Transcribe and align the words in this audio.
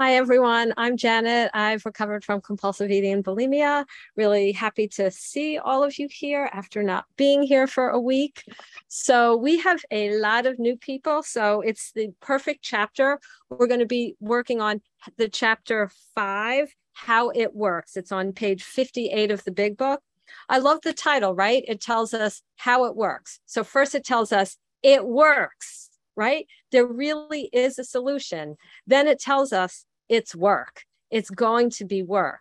Hi, 0.00 0.14
everyone. 0.14 0.74
I'm 0.76 0.96
Janet. 0.96 1.50
I've 1.54 1.84
recovered 1.84 2.24
from 2.24 2.40
compulsive 2.40 2.88
eating 2.88 3.14
and 3.14 3.24
bulimia. 3.24 3.84
Really 4.14 4.52
happy 4.52 4.86
to 4.90 5.10
see 5.10 5.58
all 5.58 5.82
of 5.82 5.98
you 5.98 6.06
here 6.08 6.48
after 6.52 6.84
not 6.84 7.06
being 7.16 7.42
here 7.42 7.66
for 7.66 7.88
a 7.88 7.98
week. 7.98 8.44
So, 8.86 9.36
we 9.36 9.58
have 9.58 9.84
a 9.90 10.16
lot 10.16 10.46
of 10.46 10.60
new 10.60 10.76
people. 10.76 11.24
So, 11.24 11.62
it's 11.62 11.90
the 11.90 12.10
perfect 12.20 12.62
chapter. 12.62 13.18
We're 13.50 13.66
going 13.66 13.80
to 13.80 13.86
be 13.86 14.14
working 14.20 14.60
on 14.60 14.82
the 15.16 15.28
chapter 15.28 15.90
five 16.14 16.72
How 16.92 17.30
It 17.30 17.56
Works. 17.56 17.96
It's 17.96 18.12
on 18.12 18.32
page 18.32 18.62
58 18.62 19.32
of 19.32 19.42
the 19.42 19.50
big 19.50 19.76
book. 19.76 20.00
I 20.48 20.58
love 20.58 20.78
the 20.82 20.92
title, 20.92 21.34
right? 21.34 21.64
It 21.66 21.80
tells 21.80 22.14
us 22.14 22.40
how 22.54 22.84
it 22.84 22.94
works. 22.94 23.40
So, 23.46 23.64
first, 23.64 23.96
it 23.96 24.04
tells 24.04 24.30
us 24.30 24.58
it 24.80 25.04
works 25.04 25.88
right? 26.18 26.48
There 26.72 26.84
really 26.84 27.48
is 27.52 27.78
a 27.78 27.84
solution. 27.84 28.56
Then 28.88 29.06
it 29.06 29.20
tells 29.20 29.52
us 29.52 29.86
it's 30.08 30.34
work. 30.34 30.84
It's 31.10 31.30
going 31.30 31.70
to 31.70 31.84
be 31.84 32.02
work, 32.02 32.40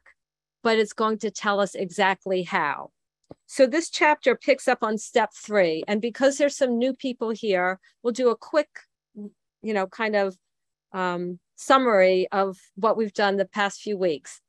but 0.64 0.78
it's 0.78 0.94
going 0.94 1.20
to 1.20 1.32
tell 1.32 1.60
us 1.60 1.76
exactly 1.76 2.44
how. 2.44 2.92
So 3.46 3.66
this 3.66 3.90
chapter 3.90 4.36
picks 4.36 4.68
up 4.68 4.80
on 4.84 4.98
step 4.98 5.32
three. 5.34 5.84
And 5.88 6.02
because 6.02 6.38
there's 6.38 6.58
some 6.58 6.78
new 6.78 6.94
people 6.94 7.30
here, 7.30 7.80
we'll 8.04 8.14
do 8.14 8.30
a 8.30 8.38
quick, 8.38 8.70
you 9.16 9.74
know, 9.74 9.88
kind 9.88 10.16
of 10.16 10.38
um, 10.94 11.40
summary 11.56 12.28
of 12.32 12.58
what 12.76 12.98
we've 12.98 13.14
done 13.14 13.38
the 13.38 13.46
past 13.46 13.82
few 13.82 13.98
weeks. 13.98 14.42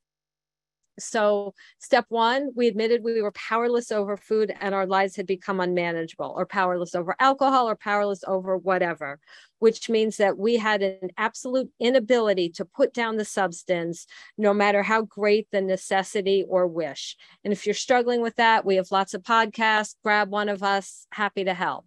So, 0.98 1.54
step 1.78 2.06
one, 2.08 2.50
we 2.54 2.66
admitted 2.66 3.02
we 3.02 3.22
were 3.22 3.32
powerless 3.32 3.92
over 3.92 4.16
food 4.16 4.54
and 4.60 4.74
our 4.74 4.86
lives 4.86 5.16
had 5.16 5.26
become 5.26 5.60
unmanageable, 5.60 6.34
or 6.36 6.46
powerless 6.46 6.94
over 6.94 7.14
alcohol, 7.20 7.68
or 7.68 7.76
powerless 7.76 8.24
over 8.26 8.56
whatever, 8.56 9.20
which 9.58 9.88
means 9.88 10.16
that 10.16 10.38
we 10.38 10.56
had 10.56 10.82
an 10.82 11.10
absolute 11.16 11.70
inability 11.80 12.48
to 12.50 12.64
put 12.64 12.92
down 12.92 13.16
the 13.16 13.24
substance, 13.24 14.06
no 14.36 14.52
matter 14.52 14.82
how 14.82 15.02
great 15.02 15.48
the 15.52 15.60
necessity 15.60 16.44
or 16.48 16.66
wish. 16.66 17.16
And 17.44 17.52
if 17.52 17.66
you're 17.66 17.74
struggling 17.74 18.20
with 18.20 18.36
that, 18.36 18.64
we 18.64 18.76
have 18.76 18.90
lots 18.90 19.14
of 19.14 19.22
podcasts. 19.22 19.94
Grab 20.02 20.30
one 20.30 20.48
of 20.48 20.62
us, 20.62 21.06
happy 21.12 21.44
to 21.44 21.54
help. 21.54 21.86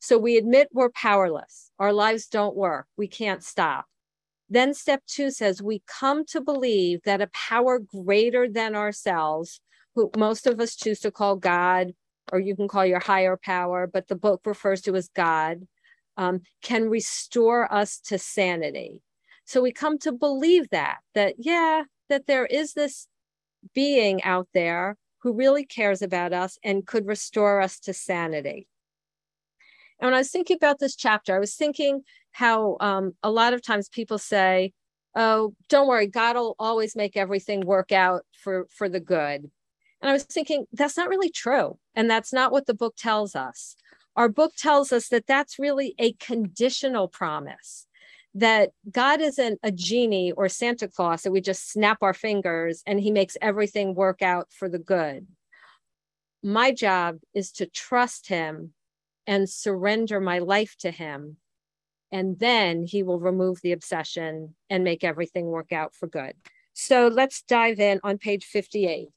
So, 0.00 0.18
we 0.18 0.36
admit 0.36 0.68
we're 0.72 0.90
powerless. 0.90 1.70
Our 1.78 1.92
lives 1.92 2.26
don't 2.26 2.56
work. 2.56 2.86
We 2.96 3.06
can't 3.08 3.44
stop. 3.44 3.86
Then 4.52 4.74
step 4.74 5.02
two 5.06 5.30
says 5.30 5.62
we 5.62 5.82
come 5.86 6.26
to 6.26 6.40
believe 6.42 7.00
that 7.04 7.22
a 7.22 7.30
power 7.32 7.78
greater 7.78 8.46
than 8.50 8.76
ourselves, 8.76 9.62
who 9.94 10.10
most 10.14 10.46
of 10.46 10.60
us 10.60 10.76
choose 10.76 11.00
to 11.00 11.10
call 11.10 11.36
God, 11.36 11.92
or 12.30 12.38
you 12.38 12.54
can 12.54 12.68
call 12.68 12.84
your 12.84 13.00
higher 13.00 13.38
power, 13.42 13.86
but 13.86 14.08
the 14.08 14.14
book 14.14 14.42
refers 14.44 14.82
to 14.82 14.94
as 14.94 15.08
God, 15.08 15.66
um, 16.18 16.42
can 16.62 16.90
restore 16.90 17.72
us 17.72 17.98
to 18.00 18.18
sanity. 18.18 19.00
So 19.46 19.62
we 19.62 19.72
come 19.72 19.96
to 20.00 20.12
believe 20.12 20.68
that, 20.68 20.98
that, 21.14 21.36
yeah, 21.38 21.84
that 22.10 22.26
there 22.26 22.44
is 22.44 22.74
this 22.74 23.08
being 23.74 24.22
out 24.22 24.48
there 24.52 24.98
who 25.22 25.32
really 25.32 25.64
cares 25.64 26.02
about 26.02 26.34
us 26.34 26.58
and 26.62 26.86
could 26.86 27.06
restore 27.06 27.62
us 27.62 27.80
to 27.80 27.94
sanity. 27.94 28.66
And 30.02 30.08
when 30.08 30.14
I 30.14 30.18
was 30.18 30.32
thinking 30.32 30.56
about 30.56 30.80
this 30.80 30.96
chapter, 30.96 31.36
I 31.36 31.38
was 31.38 31.54
thinking 31.54 32.02
how 32.32 32.76
um, 32.80 33.12
a 33.22 33.30
lot 33.30 33.54
of 33.54 33.62
times 33.62 33.88
people 33.88 34.18
say, 34.18 34.72
"Oh, 35.14 35.54
don't 35.68 35.86
worry, 35.86 36.08
God 36.08 36.34
will 36.34 36.56
always 36.58 36.96
make 36.96 37.16
everything 37.16 37.60
work 37.60 37.92
out 37.92 38.24
for 38.32 38.66
for 38.68 38.88
the 38.88 38.98
good." 38.98 39.48
And 40.02 40.10
I 40.10 40.12
was 40.12 40.24
thinking 40.24 40.66
that's 40.72 40.96
not 40.96 41.08
really 41.08 41.30
true, 41.30 41.78
and 41.94 42.10
that's 42.10 42.32
not 42.32 42.50
what 42.50 42.66
the 42.66 42.74
book 42.74 42.96
tells 42.96 43.36
us. 43.36 43.76
Our 44.16 44.28
book 44.28 44.56
tells 44.56 44.92
us 44.92 45.08
that 45.08 45.28
that's 45.28 45.60
really 45.60 45.94
a 46.00 46.14
conditional 46.14 47.06
promise. 47.06 47.86
That 48.34 48.70
God 48.90 49.20
isn't 49.20 49.60
a 49.62 49.70
genie 49.70 50.32
or 50.32 50.48
Santa 50.48 50.88
Claus 50.88 51.22
that 51.22 51.30
we 51.30 51.40
just 51.40 51.70
snap 51.70 51.98
our 52.02 52.14
fingers 52.14 52.82
and 52.86 52.98
he 52.98 53.12
makes 53.12 53.36
everything 53.40 53.94
work 53.94 54.20
out 54.20 54.48
for 54.50 54.68
the 54.68 54.78
good. 54.80 55.28
My 56.42 56.72
job 56.72 57.18
is 57.34 57.52
to 57.52 57.66
trust 57.66 58.28
him 58.28 58.72
and 59.26 59.48
surrender 59.48 60.20
my 60.20 60.38
life 60.38 60.76
to 60.80 60.90
him 60.90 61.36
and 62.12 62.38
then 62.38 62.82
he 62.82 63.02
will 63.02 63.18
remove 63.18 63.60
the 63.62 63.72
obsession 63.72 64.54
and 64.68 64.84
make 64.84 65.02
everything 65.02 65.46
work 65.46 65.72
out 65.72 65.94
for 65.94 66.06
good. 66.06 66.34
So 66.74 67.08
let's 67.08 67.42
dive 67.42 67.80
in 67.80 68.00
on 68.04 68.18
page 68.18 68.44
58. 68.44 69.08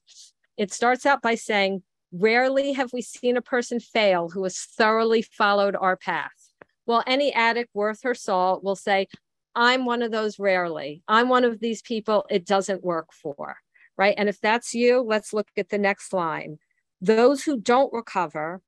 It 0.56 0.72
starts 0.72 1.04
out 1.04 1.20
by 1.22 1.34
saying, 1.34 1.82
Rarely 2.12 2.72
have 2.72 2.92
we 2.94 3.02
seen 3.02 3.36
a 3.36 3.42
person 3.42 3.78
fail 3.78 4.30
who 4.30 4.44
has 4.44 4.58
thoroughly 4.58 5.20
followed 5.20 5.76
our 5.76 5.96
path. 5.96 6.30
Well, 6.86 7.02
any 7.06 7.32
addict 7.34 7.70
worth 7.74 8.02
her 8.04 8.14
salt 8.14 8.64
will 8.64 8.76
say, 8.76 9.08
I'm 9.54 9.84
one 9.84 10.02
of 10.02 10.12
those 10.12 10.38
rarely. 10.38 11.02
I'm 11.08 11.28
one 11.28 11.44
of 11.44 11.60
these 11.60 11.82
people 11.82 12.24
it 12.30 12.46
doesn't 12.46 12.84
work 12.84 13.12
for. 13.12 13.56
Right. 13.98 14.14
And 14.16 14.28
if 14.28 14.40
that's 14.40 14.74
you, 14.74 15.02
let's 15.02 15.32
look 15.32 15.48
at 15.56 15.68
the 15.68 15.78
next 15.78 16.12
line. 16.12 16.58
Those 17.00 17.42
who 17.42 17.58
don't 17.60 17.92
recover 17.92 18.62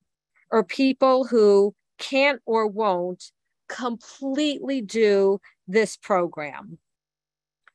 are 0.50 0.64
people 0.64 1.24
who 1.24 1.74
can't 1.98 2.40
or 2.46 2.66
won't 2.66 3.32
completely 3.68 4.80
do 4.80 5.40
this 5.66 5.96
program. 5.96 6.78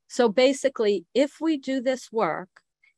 So 0.07 0.29
basically, 0.29 1.05
if 1.13 1.37
we 1.39 1.57
do 1.57 1.81
this 1.81 2.11
work 2.11 2.49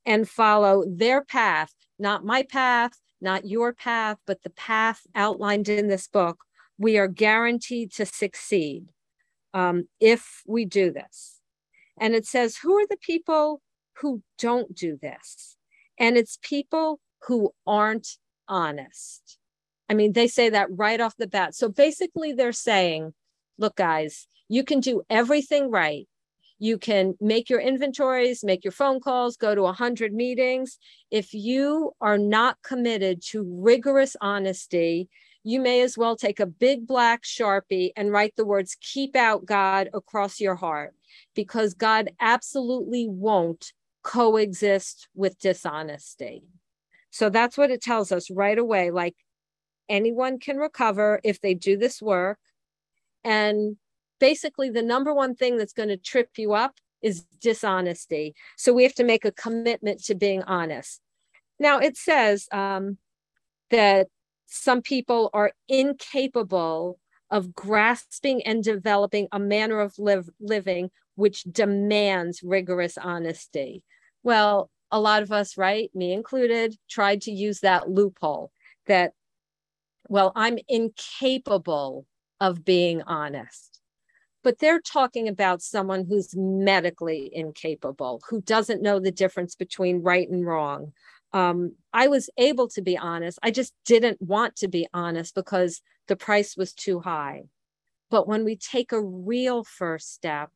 and 0.05 0.27
follow 0.27 0.83
their 0.87 1.23
path, 1.23 1.73
not 1.97 2.25
my 2.25 2.43
path, 2.43 2.93
not 3.21 3.47
your 3.47 3.73
path, 3.73 4.17
but 4.25 4.43
the 4.43 4.49
path 4.49 5.01
outlined 5.15 5.69
in 5.69 5.87
this 5.87 6.07
book, 6.07 6.43
we 6.77 6.97
are 6.97 7.07
guaranteed 7.07 7.91
to 7.93 8.05
succeed 8.05 8.89
um, 9.53 9.87
if 9.99 10.43
we 10.45 10.65
do 10.65 10.91
this. 10.91 11.39
And 11.97 12.13
it 12.13 12.25
says, 12.25 12.57
who 12.57 12.73
are 12.77 12.87
the 12.87 12.97
people 12.97 13.61
who 14.01 14.21
don't 14.37 14.75
do 14.75 14.97
this? 15.01 15.55
And 15.97 16.17
it's 16.17 16.37
people 16.41 16.99
who 17.27 17.53
aren't 17.65 18.17
honest. 18.47 19.37
I 19.89 19.93
mean, 19.93 20.13
they 20.13 20.27
say 20.27 20.49
that 20.49 20.67
right 20.71 20.99
off 20.99 21.15
the 21.17 21.27
bat. 21.27 21.55
So 21.55 21.69
basically, 21.69 22.33
they're 22.33 22.51
saying, 22.51 23.13
look, 23.57 23.75
guys, 23.75 24.27
you 24.49 24.63
can 24.63 24.79
do 24.79 25.03
everything 25.09 25.69
right. 25.69 26.07
You 26.57 26.77
can 26.77 27.15
make 27.19 27.49
your 27.49 27.59
inventories, 27.59 28.43
make 28.43 28.63
your 28.63 28.71
phone 28.71 28.99
calls, 28.99 29.35
go 29.35 29.53
to 29.53 29.61
100 29.63 30.13
meetings. 30.13 30.79
If 31.11 31.33
you 31.33 31.91
are 31.99 32.17
not 32.17 32.57
committed 32.63 33.21
to 33.31 33.43
rigorous 33.43 34.15
honesty, 34.21 35.09
you 35.43 35.59
may 35.59 35.81
as 35.81 35.97
well 35.97 36.15
take 36.15 36.39
a 36.39 36.45
big 36.45 36.87
black 36.87 37.23
sharpie 37.23 37.91
and 37.95 38.11
write 38.11 38.35
the 38.35 38.45
words 38.45 38.77
keep 38.79 39.15
out 39.15 39.45
God 39.45 39.89
across 39.93 40.39
your 40.39 40.55
heart 40.55 40.95
because 41.35 41.73
God 41.75 42.09
absolutely 42.19 43.07
won't 43.07 43.73
coexist 44.01 45.07
with 45.13 45.37
dishonesty. 45.39 46.43
So 47.11 47.29
that's 47.29 47.57
what 47.57 47.69
it 47.69 47.81
tells 47.81 48.11
us 48.11 48.31
right 48.31 48.57
away. 48.57 48.91
Like 48.91 49.15
anyone 49.89 50.39
can 50.39 50.57
recover 50.57 51.19
if 51.23 51.41
they 51.41 51.53
do 51.53 51.77
this 51.77 52.01
work. 52.01 52.39
And 53.23 53.77
basically, 54.19 54.69
the 54.69 54.83
number 54.83 55.13
one 55.13 55.35
thing 55.35 55.57
that's 55.57 55.73
going 55.73 55.89
to 55.89 55.97
trip 55.97 56.29
you 56.37 56.53
up 56.53 56.75
is 57.01 57.25
dishonesty. 57.41 58.35
So 58.57 58.73
we 58.73 58.83
have 58.83 58.95
to 58.95 59.03
make 59.03 59.25
a 59.25 59.31
commitment 59.31 60.03
to 60.05 60.15
being 60.15 60.43
honest. 60.43 61.01
Now, 61.59 61.79
it 61.79 61.97
says 61.97 62.47
um, 62.51 62.97
that 63.69 64.07
some 64.47 64.81
people 64.81 65.29
are 65.33 65.51
incapable 65.67 66.99
of 67.31 67.53
grasping 67.53 68.41
and 68.43 68.63
developing 68.63 69.27
a 69.31 69.39
manner 69.39 69.79
of 69.79 69.95
living 70.39 70.91
which 71.15 71.43
demands 71.43 72.43
rigorous 72.43 72.97
honesty. 72.97 73.83
Well, 74.23 74.69
a 74.91 74.99
lot 74.99 75.23
of 75.23 75.31
us, 75.31 75.57
right, 75.57 75.89
me 75.93 76.13
included, 76.13 76.75
tried 76.89 77.21
to 77.21 77.31
use 77.31 77.61
that 77.61 77.89
loophole 77.89 78.51
that 78.87 79.13
well, 80.07 80.31
I'm 80.35 80.57
incapable 80.67 82.05
of 82.39 82.65
being 82.65 83.01
honest. 83.03 83.81
But 84.43 84.59
they're 84.59 84.81
talking 84.81 85.27
about 85.27 85.61
someone 85.61 86.05
who's 86.05 86.35
medically 86.35 87.31
incapable, 87.33 88.21
who 88.29 88.41
doesn't 88.41 88.81
know 88.81 88.99
the 88.99 89.11
difference 89.11 89.55
between 89.55 90.03
right 90.03 90.29
and 90.29 90.45
wrong. 90.45 90.93
Um, 91.33 91.73
I 91.91 92.07
was 92.07 92.29
able 92.37 92.67
to 92.69 92.81
be 92.81 92.97
honest. 92.97 93.39
I 93.41 93.51
just 93.51 93.73
didn't 93.85 94.21
want 94.21 94.55
to 94.57 94.67
be 94.67 94.87
honest 94.93 95.33
because 95.33 95.81
the 96.07 96.15
price 96.15 96.55
was 96.55 96.73
too 96.73 96.99
high. 96.99 97.45
But 98.11 98.27
when 98.27 98.45
we 98.45 98.55
take 98.55 98.91
a 98.91 99.01
real 99.01 99.63
first 99.63 100.13
step, 100.13 100.51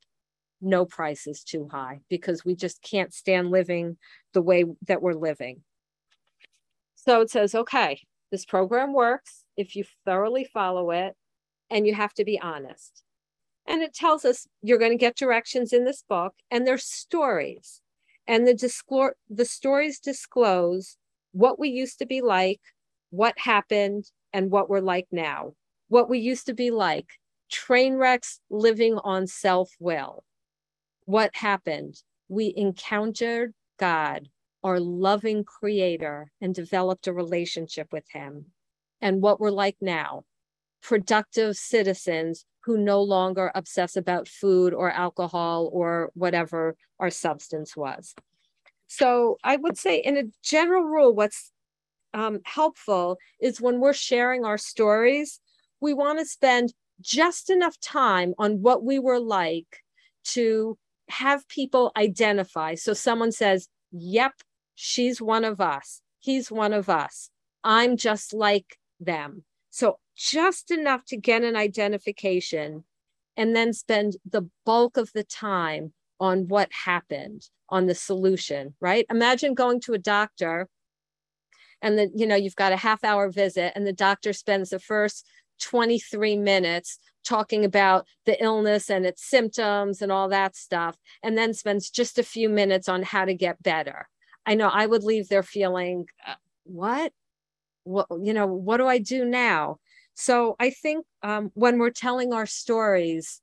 no 0.61 0.85
price 0.85 1.25
is 1.25 1.43
too 1.43 1.67
high 1.71 2.01
because 2.09 2.45
we 2.45 2.55
just 2.55 2.81
can't 2.81 3.13
stand 3.13 3.49
living 3.49 3.97
the 4.33 4.41
way 4.41 4.65
that 4.87 5.01
we're 5.01 5.13
living. 5.13 5.63
So 6.95 7.21
it 7.21 7.31
says, 7.31 7.55
okay, 7.55 8.01
this 8.31 8.45
program 8.45 8.93
works 8.93 9.43
if 9.57 9.75
you 9.75 9.83
thoroughly 10.05 10.43
follow 10.43 10.91
it 10.91 11.15
and 11.69 11.85
you 11.87 11.93
have 11.95 12.13
to 12.13 12.25
be 12.25 12.39
honest. 12.39 13.03
And 13.67 13.81
it 13.81 13.93
tells 13.93 14.25
us 14.25 14.47
you're 14.61 14.79
going 14.79 14.91
to 14.91 14.97
get 14.97 15.15
directions 15.15 15.73
in 15.73 15.85
this 15.85 16.03
book 16.07 16.33
and 16.49 16.65
there's 16.65 16.85
stories. 16.85 17.81
And 18.27 18.47
the, 18.47 18.53
disclor- 18.53 19.15
the 19.29 19.45
stories 19.45 19.99
disclose 19.99 20.97
what 21.31 21.59
we 21.59 21.69
used 21.69 21.99
to 21.99 22.05
be 22.05 22.21
like, 22.21 22.61
what 23.11 23.37
happened, 23.37 24.05
and 24.33 24.51
what 24.51 24.69
we're 24.69 24.79
like 24.81 25.07
now. 25.11 25.53
What 25.87 26.09
we 26.09 26.19
used 26.19 26.45
to 26.47 26.53
be 26.53 26.71
like 26.71 27.07
train 27.49 27.95
wrecks 27.95 28.39
living 28.49 28.99
on 29.03 29.25
self 29.27 29.71
will. 29.79 30.23
what 31.05 31.31
happened? 31.33 31.95
We 32.27 32.53
encountered 32.55 33.53
God, 33.79 34.29
our 34.63 34.79
loving 34.79 35.43
creator, 35.43 36.31
and 36.41 36.53
developed 36.53 37.07
a 37.07 37.13
relationship 37.13 37.87
with 37.91 38.05
him. 38.11 38.45
And 39.01 39.21
what 39.21 39.39
we're 39.39 39.51
like 39.51 39.77
now 39.81 40.25
productive 40.81 41.55
citizens 41.57 42.45
who 42.63 42.77
no 42.77 43.01
longer 43.01 43.51
obsess 43.55 43.95
about 43.95 44.27
food 44.27 44.73
or 44.73 44.91
alcohol 44.91 45.69
or 45.73 46.11
whatever 46.13 46.75
our 46.99 47.09
substance 47.09 47.75
was. 47.75 48.13
So 48.87 49.37
I 49.43 49.55
would 49.55 49.77
say, 49.77 49.97
in 49.97 50.17
a 50.17 50.23
general 50.43 50.83
rule, 50.83 51.13
what's 51.13 51.51
um, 52.13 52.39
helpful 52.45 53.17
is 53.39 53.61
when 53.61 53.79
we're 53.79 53.93
sharing 53.93 54.45
our 54.45 54.57
stories, 54.57 55.39
we 55.79 55.93
want 55.93 56.19
to 56.19 56.25
spend 56.25 56.73
just 57.01 57.49
enough 57.49 57.79
time 57.79 58.33
on 58.37 58.61
what 58.61 58.83
we 58.83 58.99
were 58.99 59.19
like 59.19 59.83
to 60.23 60.77
have 61.09 61.47
people 61.47 61.91
identify. 61.95 62.75
So 62.75 62.93
someone 62.93 63.31
says, 63.31 63.67
Yep, 63.91 64.33
she's 64.81 65.21
one 65.21 65.43
of 65.43 65.59
us. 65.59 66.01
He's 66.19 66.49
one 66.49 66.71
of 66.71 66.89
us. 66.89 67.29
I'm 67.65 67.97
just 67.97 68.33
like 68.33 68.77
them. 68.99 69.43
So 69.69 69.99
just 70.15 70.71
enough 70.71 71.03
to 71.07 71.17
get 71.17 71.43
an 71.43 71.57
identification 71.57 72.85
and 73.35 73.53
then 73.53 73.73
spend 73.73 74.15
the 74.25 74.49
bulk 74.65 74.95
of 74.95 75.11
the 75.13 75.23
time 75.25 75.93
on 76.19 76.47
what 76.47 76.69
happened, 76.85 77.49
on 77.67 77.87
the 77.87 77.95
solution, 77.95 78.73
right? 78.79 79.05
Imagine 79.09 79.53
going 79.53 79.81
to 79.81 79.93
a 79.93 79.97
doctor 79.99 80.69
and 81.81 81.97
then 81.97 82.11
you 82.13 82.27
know 82.27 82.35
you've 82.35 82.55
got 82.55 82.73
a 82.73 82.77
half 82.77 83.03
hour 83.03 83.29
visit 83.29 83.71
and 83.75 83.87
the 83.87 83.93
doctor 83.93 84.33
spends 84.33 84.69
the 84.69 84.79
first 84.79 85.25
23 85.61 86.37
minutes 86.37 86.99
talking 87.23 87.65
about 87.65 88.05
the 88.25 88.41
illness 88.41 88.89
and 88.89 89.05
its 89.05 89.29
symptoms 89.29 90.01
and 90.01 90.09
all 90.11 90.29
that 90.29 90.55
stuff, 90.55 90.97
and 91.21 91.37
then 91.37 91.53
spends 91.53 91.89
just 91.89 92.17
a 92.17 92.23
few 92.23 92.47
minutes 92.47 92.87
on 92.87 93.03
how 93.03 93.25
to 93.25 93.33
get 93.33 93.61
better. 93.61 94.07
I 94.45 94.55
know 94.55 94.67
I 94.67 94.85
would 94.85 95.03
leave 95.03 95.29
there 95.29 95.43
feeling, 95.43 96.05
uh, 96.25 96.35
what? 96.63 97.13
What, 97.83 98.07
you 98.21 98.33
know, 98.33 98.47
what 98.47 98.77
do 98.77 98.87
I 98.87 98.99
do 98.99 99.25
now? 99.25 99.77
So 100.13 100.55
I 100.59 100.69
think 100.69 101.05
um, 101.23 101.51
when 101.53 101.79
we're 101.79 101.91
telling 101.91 102.33
our 102.33 102.45
stories, 102.45 103.41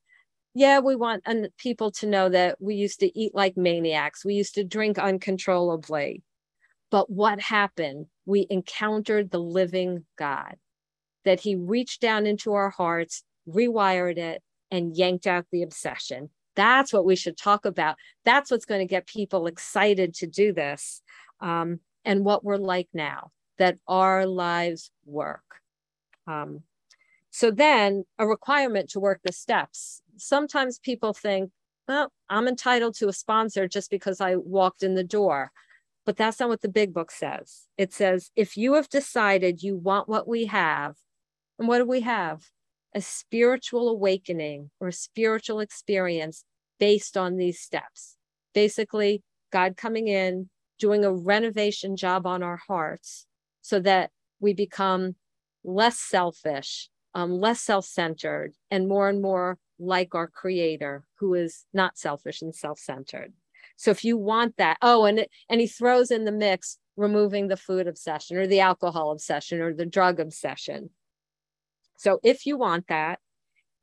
yeah, 0.53 0.79
we 0.79 0.95
want 0.95 1.23
people 1.57 1.91
to 1.91 2.07
know 2.07 2.29
that 2.29 2.57
we 2.59 2.75
used 2.75 2.99
to 3.01 3.19
eat 3.19 3.35
like 3.35 3.57
maniacs. 3.57 4.25
We 4.25 4.35
used 4.35 4.55
to 4.55 4.63
drink 4.63 4.97
uncontrollably. 4.97 6.23
But 6.89 7.09
what 7.09 7.39
happened? 7.39 8.07
We 8.25 8.47
encountered 8.49 9.29
the 9.29 9.39
living 9.39 10.05
God 10.17 10.55
that 11.25 11.41
he 11.41 11.55
reached 11.55 12.01
down 12.01 12.25
into 12.25 12.53
our 12.53 12.69
hearts, 12.69 13.23
rewired 13.47 14.17
it, 14.17 14.41
and 14.71 14.95
yanked 14.95 15.27
out 15.27 15.45
the 15.51 15.63
obsession. 15.63 16.29
That's 16.57 16.91
what 16.91 17.05
we 17.05 17.15
should 17.15 17.37
talk 17.37 17.65
about. 17.65 17.95
That's 18.25 18.51
what's 18.51 18.65
going 18.65 18.81
to 18.81 18.85
get 18.85 19.07
people 19.07 19.47
excited 19.47 20.13
to 20.15 20.27
do 20.27 20.51
this. 20.51 21.01
Um, 21.39 21.79
and 22.03 22.25
what 22.25 22.43
we're 22.43 22.57
like 22.57 22.89
now, 22.93 23.31
that 23.59 23.77
our 23.87 24.25
lives 24.25 24.91
work. 25.05 25.43
Um, 26.25 26.63
so 27.29 27.51
then 27.51 28.03
a 28.17 28.27
requirement 28.27 28.89
to 28.89 28.99
work 28.99 29.21
the 29.23 29.31
steps. 29.31 30.01
Sometimes 30.17 30.79
people 30.79 31.13
think, 31.13 31.51
well, 31.87 32.11
I'm 32.29 32.47
entitled 32.47 32.95
to 32.95 33.07
a 33.07 33.13
sponsor 33.13 33.67
just 33.67 33.91
because 33.91 34.19
I 34.19 34.35
walked 34.35 34.83
in 34.83 34.95
the 34.95 35.03
door. 35.03 35.51
But 36.05 36.17
that's 36.17 36.39
not 36.39 36.49
what 36.49 36.61
the 36.61 36.69
big 36.69 36.93
book 36.93 37.11
says. 37.11 37.67
It 37.77 37.93
says, 37.93 38.31
if 38.35 38.57
you 38.57 38.73
have 38.73 38.89
decided 38.89 39.61
you 39.61 39.75
want 39.75 40.09
what 40.09 40.27
we 40.27 40.45
have, 40.45 40.95
and 41.59 41.67
what 41.67 41.77
do 41.77 41.85
we 41.85 42.01
have? 42.01 42.43
A 42.97 43.01
spiritual 43.01 43.89
awakening 43.89 44.71
or 44.79 44.89
spiritual 44.89 45.59
experience 45.59 46.43
based 46.79 47.15
on 47.15 47.37
these 47.37 47.59
steps. 47.59 48.17
Basically, 48.55 49.21
God 49.51 49.77
coming 49.77 50.07
in, 50.07 50.49
doing 50.79 51.05
a 51.05 51.13
renovation 51.13 51.95
job 51.95 52.25
on 52.25 52.41
our 52.41 52.57
hearts 52.57 53.27
so 53.61 53.79
that 53.81 54.09
we 54.39 54.55
become 54.55 55.13
less 55.63 55.99
selfish, 55.99 56.89
um, 57.13 57.39
less 57.39 57.61
self 57.61 57.85
centered, 57.85 58.53
and 58.71 58.87
more 58.87 59.09
and 59.09 59.21
more 59.21 59.59
like 59.77 60.15
our 60.15 60.27
creator, 60.27 61.05
who 61.19 61.35
is 61.35 61.67
not 61.75 61.99
selfish 61.99 62.41
and 62.41 62.55
self 62.55 62.79
centered. 62.79 63.31
So 63.75 63.91
if 63.91 64.03
you 64.03 64.17
want 64.17 64.57
that, 64.57 64.77
oh, 64.81 65.05
and 65.05 65.27
and 65.51 65.61
he 65.61 65.67
throws 65.67 66.09
in 66.09 66.25
the 66.25 66.31
mix 66.31 66.79
removing 66.95 67.47
the 67.47 67.57
food 67.57 67.85
obsession 67.85 68.37
or 68.37 68.47
the 68.47 68.61
alcohol 68.61 69.11
obsession 69.11 69.61
or 69.61 69.71
the 69.71 69.85
drug 69.85 70.19
obsession. 70.19 70.89
So 71.97 72.19
if 72.23 72.45
you 72.45 72.57
want 72.57 72.87
that 72.87 73.19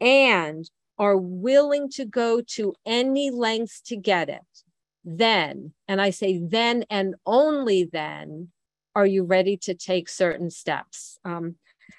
and 0.01 0.69
are 0.99 1.17
willing 1.17 1.91
to 1.91 2.05
go 2.05 2.41
to 2.41 2.73
any 2.87 3.31
lengths 3.31 3.81
to 3.83 3.97
get 3.97 4.29
it, 4.29 4.41
then, 5.05 5.73
and 5.87 6.01
I 6.01 6.11
say 6.11 6.41
then 6.43 6.85
and 6.89 7.17
only 7.27 7.85
then, 7.85 8.49
are 8.95 9.05
you 9.05 9.25
ready 9.25 9.57
to 9.59 9.75
take 9.75 10.09
certain 10.09 10.51
steps? 10.51 11.19
Um, 11.25 11.57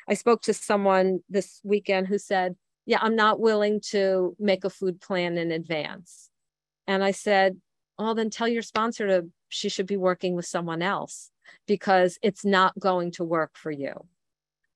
I 0.08 0.14
spoke 0.14 0.42
to 0.44 0.54
someone 0.54 1.20
this 1.30 1.60
weekend 1.64 2.08
who 2.08 2.18
said, 2.18 2.56
Yeah, 2.86 3.00
I'm 3.02 3.18
not 3.18 3.42
willing 3.42 3.82
to 3.92 4.36
make 4.40 4.64
a 4.64 4.70
food 4.70 5.02
plan 5.02 5.38
in 5.38 5.52
advance. 5.52 6.30
And 6.88 7.04
I 7.04 7.12
said, 7.12 7.58
Oh, 8.00 8.14
then 8.14 8.30
tell 8.30 8.48
your 8.48 8.62
sponsor 8.62 9.08
to 9.08 9.28
she 9.50 9.70
should 9.70 9.88
be 9.88 9.98
working 9.98 10.34
with 10.34 10.46
someone 10.46 10.82
else 10.82 11.32
because 11.68 12.18
it's 12.24 12.46
not 12.46 12.78
going 12.80 13.12
to 13.12 13.24
work 13.24 13.52
for 13.56 13.72
you 13.72 14.08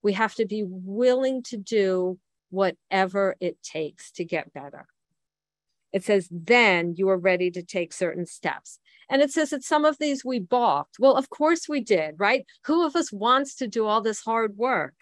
we 0.01 0.13
have 0.13 0.35
to 0.35 0.45
be 0.45 0.63
willing 0.65 1.43
to 1.43 1.57
do 1.57 2.17
whatever 2.49 3.35
it 3.39 3.61
takes 3.63 4.11
to 4.11 4.25
get 4.25 4.53
better. 4.53 4.87
It 5.91 6.03
says, 6.03 6.27
then 6.31 6.95
you 6.97 7.09
are 7.09 7.17
ready 7.17 7.49
to 7.51 7.63
take 7.63 7.93
certain 7.93 8.25
steps. 8.25 8.79
And 9.09 9.21
it 9.21 9.31
says 9.31 9.49
that 9.49 9.63
some 9.63 9.85
of 9.85 9.97
these 9.97 10.23
we 10.23 10.39
balked. 10.39 10.97
Well, 10.99 11.15
of 11.15 11.29
course 11.29 11.67
we 11.67 11.81
did, 11.81 12.15
right? 12.19 12.45
Who 12.65 12.85
of 12.85 12.95
us 12.95 13.11
wants 13.11 13.55
to 13.55 13.67
do 13.67 13.87
all 13.87 14.01
this 14.01 14.21
hard 14.21 14.55
work? 14.55 14.93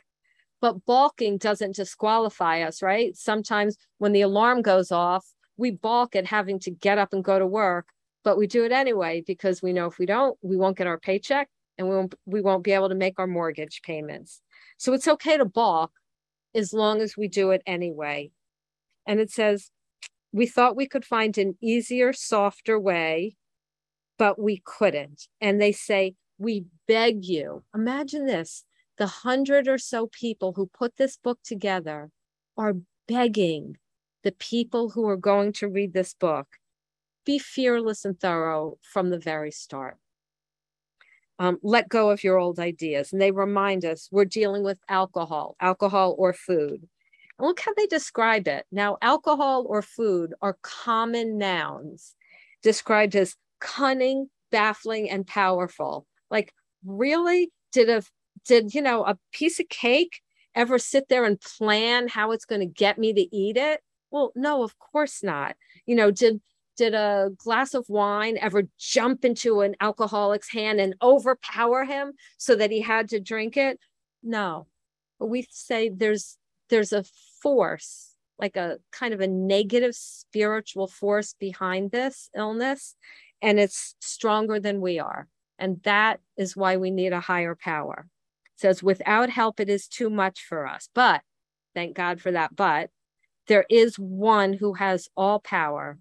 But 0.61 0.85
balking 0.85 1.37
doesn't 1.37 1.75
disqualify 1.75 2.61
us, 2.61 2.81
right? 2.81 3.15
Sometimes 3.15 3.77
when 3.97 4.13
the 4.13 4.21
alarm 4.21 4.61
goes 4.61 4.91
off, 4.91 5.25
we 5.57 5.71
balk 5.71 6.15
at 6.15 6.25
having 6.25 6.59
to 6.61 6.71
get 6.71 6.97
up 6.97 7.13
and 7.13 7.23
go 7.23 7.37
to 7.37 7.45
work, 7.45 7.87
but 8.23 8.37
we 8.37 8.47
do 8.47 8.63
it 8.63 8.71
anyway 8.71 9.23
because 9.25 9.61
we 9.61 9.73
know 9.73 9.87
if 9.87 9.99
we 9.99 10.05
don't, 10.05 10.37
we 10.41 10.55
won't 10.55 10.77
get 10.77 10.87
our 10.87 10.99
paycheck 10.99 11.49
and 11.77 11.89
we 11.89 11.95
won't, 11.95 12.15
we 12.25 12.41
won't 12.41 12.63
be 12.63 12.71
able 12.71 12.89
to 12.89 12.95
make 12.95 13.19
our 13.19 13.27
mortgage 13.27 13.81
payments. 13.83 14.41
So 14.77 14.93
it's 14.93 15.07
okay 15.07 15.37
to 15.37 15.45
balk 15.45 15.91
as 16.55 16.73
long 16.73 17.01
as 17.01 17.17
we 17.17 17.27
do 17.27 17.51
it 17.51 17.61
anyway. 17.65 18.31
And 19.05 19.19
it 19.19 19.31
says, 19.31 19.71
we 20.31 20.45
thought 20.45 20.75
we 20.75 20.87
could 20.87 21.05
find 21.05 21.37
an 21.37 21.57
easier, 21.61 22.13
softer 22.13 22.79
way, 22.79 23.35
but 24.17 24.39
we 24.39 24.61
couldn't. 24.65 25.27
And 25.41 25.61
they 25.61 25.71
say, 25.71 26.15
we 26.37 26.65
beg 26.87 27.25
you. 27.25 27.63
Imagine 27.73 28.25
this 28.25 28.63
the 28.97 29.07
hundred 29.07 29.67
or 29.67 29.77
so 29.77 30.07
people 30.07 30.53
who 30.53 30.65
put 30.65 30.97
this 30.97 31.17
book 31.17 31.39
together 31.43 32.09
are 32.57 32.73
begging 33.07 33.77
the 34.23 34.31
people 34.31 34.89
who 34.89 35.07
are 35.07 35.17
going 35.17 35.53
to 35.53 35.67
read 35.67 35.93
this 35.93 36.13
book 36.13 36.47
be 37.23 37.37
fearless 37.37 38.03
and 38.03 38.19
thorough 38.19 38.77
from 38.81 39.09
the 39.09 39.19
very 39.19 39.51
start 39.51 39.97
um, 41.39 41.57
let 41.61 41.89
go 41.89 42.09
of 42.09 42.23
your 42.23 42.37
old 42.37 42.59
ideas. 42.59 43.11
And 43.11 43.21
they 43.21 43.31
remind 43.31 43.85
us 43.85 44.09
we're 44.11 44.25
dealing 44.25 44.63
with 44.63 44.79
alcohol, 44.89 45.55
alcohol 45.59 46.15
or 46.17 46.33
food. 46.33 46.87
And 47.37 47.47
look 47.47 47.59
how 47.59 47.73
they 47.75 47.87
describe 47.87 48.47
it. 48.47 48.65
Now, 48.71 48.97
alcohol 49.01 49.65
or 49.67 49.81
food 49.81 50.33
are 50.41 50.57
common 50.61 51.37
nouns 51.37 52.15
described 52.63 53.15
as 53.15 53.35
cunning, 53.59 54.29
baffling, 54.51 55.09
and 55.09 55.25
powerful. 55.25 56.07
Like, 56.29 56.53
really? 56.85 57.51
Did 57.71 57.89
a 57.89 58.01
did 58.45 58.73
you 58.73 58.81
know 58.81 59.03
a 59.05 59.17
piece 59.31 59.59
of 59.59 59.69
cake 59.69 60.21
ever 60.55 60.79
sit 60.79 61.09
there 61.09 61.25
and 61.25 61.39
plan 61.39 62.07
how 62.07 62.31
it's 62.31 62.45
going 62.45 62.61
to 62.61 62.65
get 62.65 62.97
me 62.97 63.13
to 63.13 63.35
eat 63.35 63.57
it? 63.57 63.81
Well, 64.09 64.31
no, 64.35 64.63
of 64.63 64.79
course 64.79 65.21
not. 65.21 65.55
You 65.85 65.95
know, 65.95 66.11
did 66.11 66.41
did 66.77 66.93
a 66.93 67.31
glass 67.37 67.73
of 67.73 67.85
wine 67.89 68.37
ever 68.39 68.63
jump 68.77 69.25
into 69.25 69.61
an 69.61 69.75
alcoholic's 69.81 70.51
hand 70.51 70.79
and 70.79 70.95
overpower 71.01 71.83
him 71.83 72.13
so 72.37 72.55
that 72.55 72.71
he 72.71 72.81
had 72.81 73.09
to 73.09 73.19
drink 73.19 73.57
it? 73.57 73.79
No. 74.23 74.67
But 75.19 75.27
we 75.27 75.47
say 75.49 75.89
there's 75.89 76.37
there's 76.69 76.93
a 76.93 77.03
force, 77.41 78.13
like 78.39 78.55
a 78.55 78.77
kind 78.91 79.13
of 79.13 79.21
a 79.21 79.27
negative 79.27 79.95
spiritual 79.95 80.87
force 80.87 81.33
behind 81.33 81.91
this 81.91 82.29
illness, 82.35 82.95
and 83.41 83.59
it's 83.59 83.95
stronger 83.99 84.59
than 84.59 84.81
we 84.81 84.99
are. 84.99 85.27
And 85.59 85.81
that 85.83 86.19
is 86.37 86.55
why 86.55 86.77
we 86.77 86.91
need 86.91 87.13
a 87.13 87.19
higher 87.19 87.55
power. 87.55 88.07
It 88.55 88.61
says, 88.61 88.83
without 88.83 89.29
help, 89.29 89.59
it 89.59 89.69
is 89.69 89.87
too 89.87 90.09
much 90.09 90.43
for 90.47 90.67
us. 90.67 90.89
But 90.93 91.21
thank 91.73 91.95
God 91.95 92.21
for 92.21 92.31
that. 92.31 92.55
But 92.55 92.89
there 93.47 93.65
is 93.69 93.97
one 93.97 94.53
who 94.53 94.73
has 94.73 95.09
all 95.15 95.39
power 95.39 95.97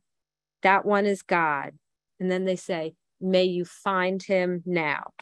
that 0.66 0.84
one 0.84 1.06
is 1.06 1.22
God. 1.22 1.70
And 2.18 2.28
then 2.28 2.44
they 2.44 2.56
say, 2.56 2.94
May 3.20 3.44
you 3.44 3.64
find 3.64 4.20
him 4.20 4.64
now. 4.66 5.12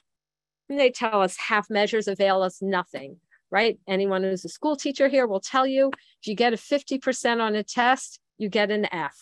And 0.71 0.81
they 0.81 0.91
tell 0.91 1.21
us 1.21 1.37
half 1.37 1.69
measures 1.69 2.09
avail 2.09 2.43
us 2.43 2.63
nothing, 2.63 3.19
right? 3.51 3.79
Anyone 3.87 4.23
who's 4.23 4.45
a 4.47 4.49
school 4.49 4.75
teacher 4.75 5.07
here 5.07 5.27
will 5.27 5.41
tell 5.41 5.67
you 5.67 5.91
if 6.21 6.27
you 6.27 6.35
get 6.35 6.55
a 6.55 6.57
50% 6.57 7.41
on 7.41 7.55
a 7.55 7.63
test, 7.63 8.19
you 8.39 8.49
get 8.49 8.71
an 8.71 8.87
F. 8.91 9.17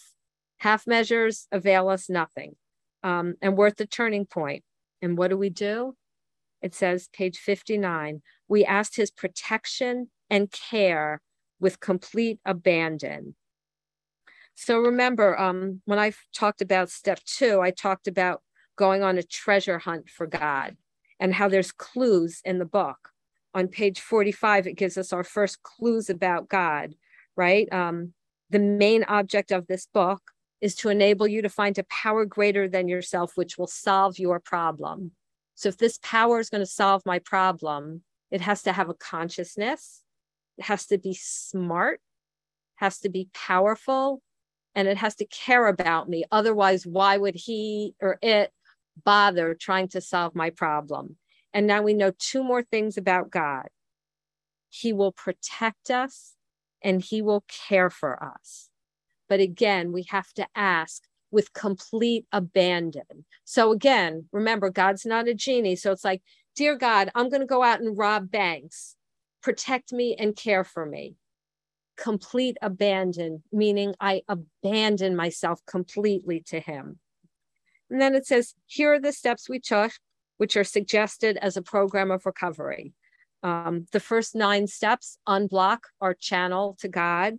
Half 0.58 0.86
measures 0.86 1.48
avail 1.50 1.88
us 1.88 2.08
nothing 2.08 2.54
um, 3.02 3.34
and 3.42 3.58
worth 3.58 3.76
the 3.76 3.86
turning 3.86 4.24
point. 4.24 4.62
And 5.02 5.18
what 5.18 5.28
do 5.28 5.36
we 5.36 5.50
do? 5.50 5.96
It 6.62 6.72
says, 6.72 7.08
page 7.12 7.38
59, 7.38 8.22
we 8.48 8.64
asked 8.64 8.94
his 8.94 9.10
protection 9.10 10.08
and 10.30 10.50
care 10.52 11.20
with 11.58 11.80
complete 11.80 12.38
abandon. 12.46 13.34
So 14.64 14.78
remember, 14.78 15.36
um, 15.40 15.82
when 15.86 15.98
I 15.98 16.12
talked 16.32 16.62
about 16.62 16.88
step 16.88 17.18
two, 17.24 17.60
I 17.60 17.72
talked 17.72 18.06
about 18.06 18.42
going 18.76 19.02
on 19.02 19.18
a 19.18 19.22
treasure 19.24 19.80
hunt 19.80 20.08
for 20.08 20.24
God 20.24 20.76
and 21.18 21.34
how 21.34 21.48
there's 21.48 21.72
clues 21.72 22.40
in 22.44 22.60
the 22.60 22.64
book. 22.64 23.08
On 23.54 23.66
page 23.66 24.00
45, 24.00 24.68
it 24.68 24.74
gives 24.74 24.96
us 24.96 25.12
our 25.12 25.24
first 25.24 25.64
clues 25.64 26.08
about 26.08 26.48
God, 26.48 26.94
right? 27.36 27.70
Um, 27.72 28.12
the 28.50 28.60
main 28.60 29.02
object 29.08 29.50
of 29.50 29.66
this 29.66 29.88
book 29.92 30.22
is 30.60 30.76
to 30.76 30.90
enable 30.90 31.26
you 31.26 31.42
to 31.42 31.48
find 31.48 31.76
a 31.76 31.84
power 31.90 32.24
greater 32.24 32.68
than 32.68 32.86
yourself, 32.86 33.32
which 33.34 33.58
will 33.58 33.66
solve 33.66 34.20
your 34.20 34.38
problem. 34.38 35.10
So 35.56 35.70
if 35.70 35.76
this 35.76 35.98
power 36.04 36.38
is 36.38 36.50
going 36.50 36.62
to 36.62 36.66
solve 36.66 37.02
my 37.04 37.18
problem, 37.18 38.02
it 38.30 38.40
has 38.42 38.62
to 38.62 38.72
have 38.72 38.88
a 38.88 38.94
consciousness, 38.94 40.04
it 40.56 40.66
has 40.66 40.86
to 40.86 40.98
be 40.98 41.14
smart, 41.14 42.00
has 42.76 43.00
to 43.00 43.08
be 43.08 43.28
powerful, 43.34 44.22
and 44.74 44.88
it 44.88 44.96
has 44.96 45.14
to 45.16 45.26
care 45.26 45.66
about 45.66 46.08
me. 46.08 46.24
Otherwise, 46.30 46.86
why 46.86 47.16
would 47.16 47.34
he 47.34 47.94
or 48.00 48.18
it 48.22 48.52
bother 49.04 49.54
trying 49.54 49.88
to 49.88 50.00
solve 50.00 50.34
my 50.34 50.50
problem? 50.50 51.16
And 51.52 51.66
now 51.66 51.82
we 51.82 51.94
know 51.94 52.12
two 52.18 52.42
more 52.42 52.62
things 52.62 52.96
about 52.96 53.30
God. 53.30 53.68
He 54.70 54.92
will 54.92 55.12
protect 55.12 55.90
us 55.90 56.34
and 56.82 57.02
he 57.02 57.20
will 57.20 57.44
care 57.48 57.90
for 57.90 58.22
us. 58.22 58.70
But 59.28 59.40
again, 59.40 59.92
we 59.92 60.04
have 60.08 60.32
to 60.34 60.46
ask 60.54 61.02
with 61.30 61.52
complete 61.52 62.26
abandon. 62.32 63.24
So 63.44 63.72
again, 63.72 64.26
remember, 64.32 64.70
God's 64.70 65.06
not 65.06 65.28
a 65.28 65.34
genie. 65.34 65.76
So 65.76 65.92
it's 65.92 66.04
like, 66.04 66.22
Dear 66.54 66.76
God, 66.76 67.10
I'm 67.14 67.30
going 67.30 67.40
to 67.40 67.46
go 67.46 67.62
out 67.62 67.80
and 67.80 67.96
rob 67.96 68.30
banks. 68.30 68.96
Protect 69.42 69.90
me 69.90 70.14
and 70.18 70.36
care 70.36 70.64
for 70.64 70.84
me. 70.84 71.16
Complete 72.02 72.56
abandon, 72.60 73.44
meaning 73.52 73.94
I 74.00 74.22
abandon 74.28 75.14
myself 75.14 75.60
completely 75.66 76.40
to 76.48 76.58
Him. 76.58 76.98
And 77.88 78.00
then 78.00 78.14
it 78.14 78.26
says, 78.26 78.54
Here 78.66 78.94
are 78.94 79.00
the 79.00 79.12
steps 79.12 79.48
we 79.48 79.60
took, 79.60 79.92
which 80.38 80.56
are 80.56 80.64
suggested 80.64 81.36
as 81.36 81.56
a 81.56 81.62
program 81.62 82.10
of 82.10 82.26
recovery. 82.26 82.92
Um, 83.44 83.86
the 83.92 84.00
first 84.00 84.34
nine 84.34 84.66
steps 84.66 85.18
unblock 85.28 85.80
our 86.00 86.14
channel 86.14 86.76
to 86.80 86.88
God. 86.88 87.38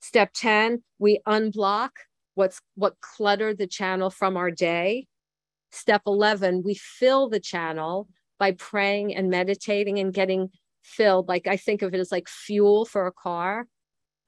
Step 0.00 0.32
10, 0.34 0.82
we 0.98 1.20
unblock 1.26 1.90
what's 2.34 2.60
what 2.74 3.00
cluttered 3.00 3.58
the 3.58 3.66
channel 3.66 4.10
from 4.10 4.36
our 4.36 4.50
day. 4.50 5.06
Step 5.70 6.02
11, 6.06 6.62
we 6.64 6.74
fill 6.74 7.28
the 7.28 7.40
channel 7.40 8.08
by 8.38 8.52
praying 8.52 9.14
and 9.14 9.30
meditating 9.30 9.98
and 9.98 10.12
getting 10.12 10.50
filled. 10.82 11.28
Like 11.28 11.46
I 11.46 11.56
think 11.56 11.82
of 11.82 11.94
it 11.94 12.00
as 12.00 12.12
like 12.12 12.28
fuel 12.28 12.84
for 12.84 13.06
a 13.06 13.12
car 13.12 13.66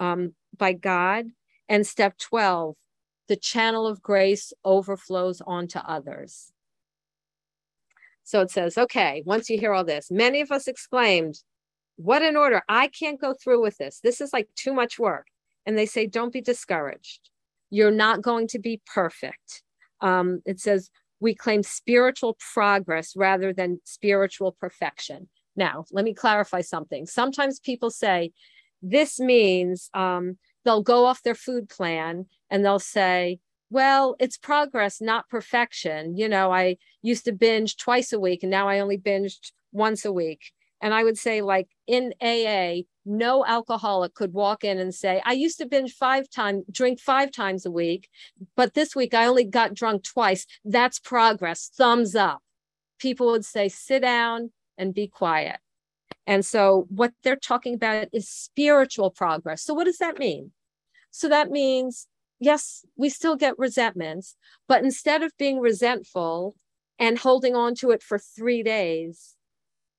um, 0.00 0.34
by 0.56 0.72
God. 0.72 1.26
And 1.68 1.86
step 1.86 2.18
12, 2.18 2.76
the 3.28 3.36
channel 3.36 3.86
of 3.86 4.02
grace 4.02 4.52
overflows 4.64 5.40
onto 5.40 5.78
others. 5.78 6.52
So 8.22 8.40
it 8.40 8.50
says, 8.50 8.78
okay, 8.78 9.22
once 9.26 9.50
you 9.50 9.58
hear 9.58 9.72
all 9.72 9.84
this, 9.84 10.10
many 10.10 10.40
of 10.40 10.50
us 10.50 10.66
exclaimed, 10.66 11.42
What 11.96 12.22
an 12.22 12.36
order! 12.36 12.62
I 12.68 12.88
can't 12.88 13.20
go 13.20 13.34
through 13.34 13.62
with 13.62 13.76
this. 13.78 14.00
This 14.02 14.20
is 14.20 14.32
like 14.32 14.48
too 14.56 14.72
much 14.72 14.98
work 14.98 15.26
and 15.66 15.78
they 15.78 15.86
say, 15.86 16.06
don't 16.06 16.32
be 16.32 16.40
discouraged. 16.40 17.30
You're 17.70 17.90
not 17.90 18.22
going 18.22 18.48
to 18.48 18.58
be 18.58 18.80
perfect. 18.92 19.62
Um, 20.00 20.42
it 20.44 20.60
says, 20.60 20.90
we 21.20 21.34
claim 21.34 21.62
spiritual 21.62 22.36
progress 22.52 23.14
rather 23.16 23.52
than 23.52 23.80
spiritual 23.84 24.52
perfection. 24.52 25.28
Now, 25.56 25.84
let 25.92 26.04
me 26.04 26.14
clarify 26.14 26.60
something. 26.62 27.06
Sometimes 27.06 27.60
people 27.60 27.90
say, 27.90 28.32
this 28.82 29.18
means 29.18 29.88
um, 29.94 30.36
they'll 30.64 30.82
go 30.82 31.06
off 31.06 31.22
their 31.22 31.34
food 31.34 31.68
plan 31.68 32.26
and 32.50 32.64
they'll 32.64 32.78
say, 32.78 33.38
well, 33.70 34.14
it's 34.20 34.36
progress, 34.36 35.00
not 35.00 35.28
perfection. 35.28 36.16
You 36.16 36.28
know, 36.28 36.52
I 36.52 36.76
used 37.02 37.24
to 37.24 37.32
binge 37.32 37.76
twice 37.76 38.12
a 38.12 38.20
week 38.20 38.42
and 38.42 38.50
now 38.50 38.68
I 38.68 38.80
only 38.80 38.98
binged 38.98 39.52
once 39.72 40.04
a 40.04 40.12
week. 40.12 40.52
And 40.80 40.92
I 40.92 41.02
would 41.02 41.16
say, 41.16 41.40
like 41.40 41.68
in 41.86 42.12
AA, 42.20 42.82
no 43.06 43.44
alcoholic 43.46 44.14
could 44.14 44.34
walk 44.34 44.64
in 44.64 44.78
and 44.78 44.94
say, 44.94 45.22
I 45.24 45.32
used 45.32 45.58
to 45.58 45.66
binge 45.66 45.94
five 45.94 46.28
times, 46.28 46.64
drink 46.70 47.00
five 47.00 47.32
times 47.32 47.64
a 47.64 47.70
week, 47.70 48.08
but 48.54 48.74
this 48.74 48.94
week 48.94 49.14
I 49.14 49.26
only 49.26 49.44
got 49.44 49.74
drunk 49.74 50.04
twice. 50.04 50.46
That's 50.64 50.98
progress. 50.98 51.70
Thumbs 51.74 52.14
up. 52.14 52.42
People 52.98 53.28
would 53.28 53.44
say, 53.44 53.68
sit 53.68 54.02
down 54.02 54.50
and 54.78 54.94
be 54.94 55.08
quiet. 55.08 55.58
And 56.26 56.44
so 56.44 56.86
what 56.88 57.12
they're 57.22 57.36
talking 57.36 57.74
about 57.74 58.08
is 58.12 58.28
spiritual 58.28 59.10
progress. 59.10 59.62
So 59.62 59.74
what 59.74 59.84
does 59.84 59.98
that 59.98 60.18
mean? 60.18 60.52
So 61.10 61.28
that 61.28 61.50
means, 61.50 62.08
yes, 62.40 62.84
we 62.96 63.08
still 63.08 63.36
get 63.36 63.58
resentments, 63.58 64.36
but 64.66 64.82
instead 64.82 65.22
of 65.22 65.32
being 65.38 65.60
resentful 65.60 66.56
and 66.98 67.18
holding 67.18 67.54
on 67.54 67.74
to 67.76 67.90
it 67.90 68.02
for 68.02 68.18
three 68.18 68.62
days, 68.62 69.34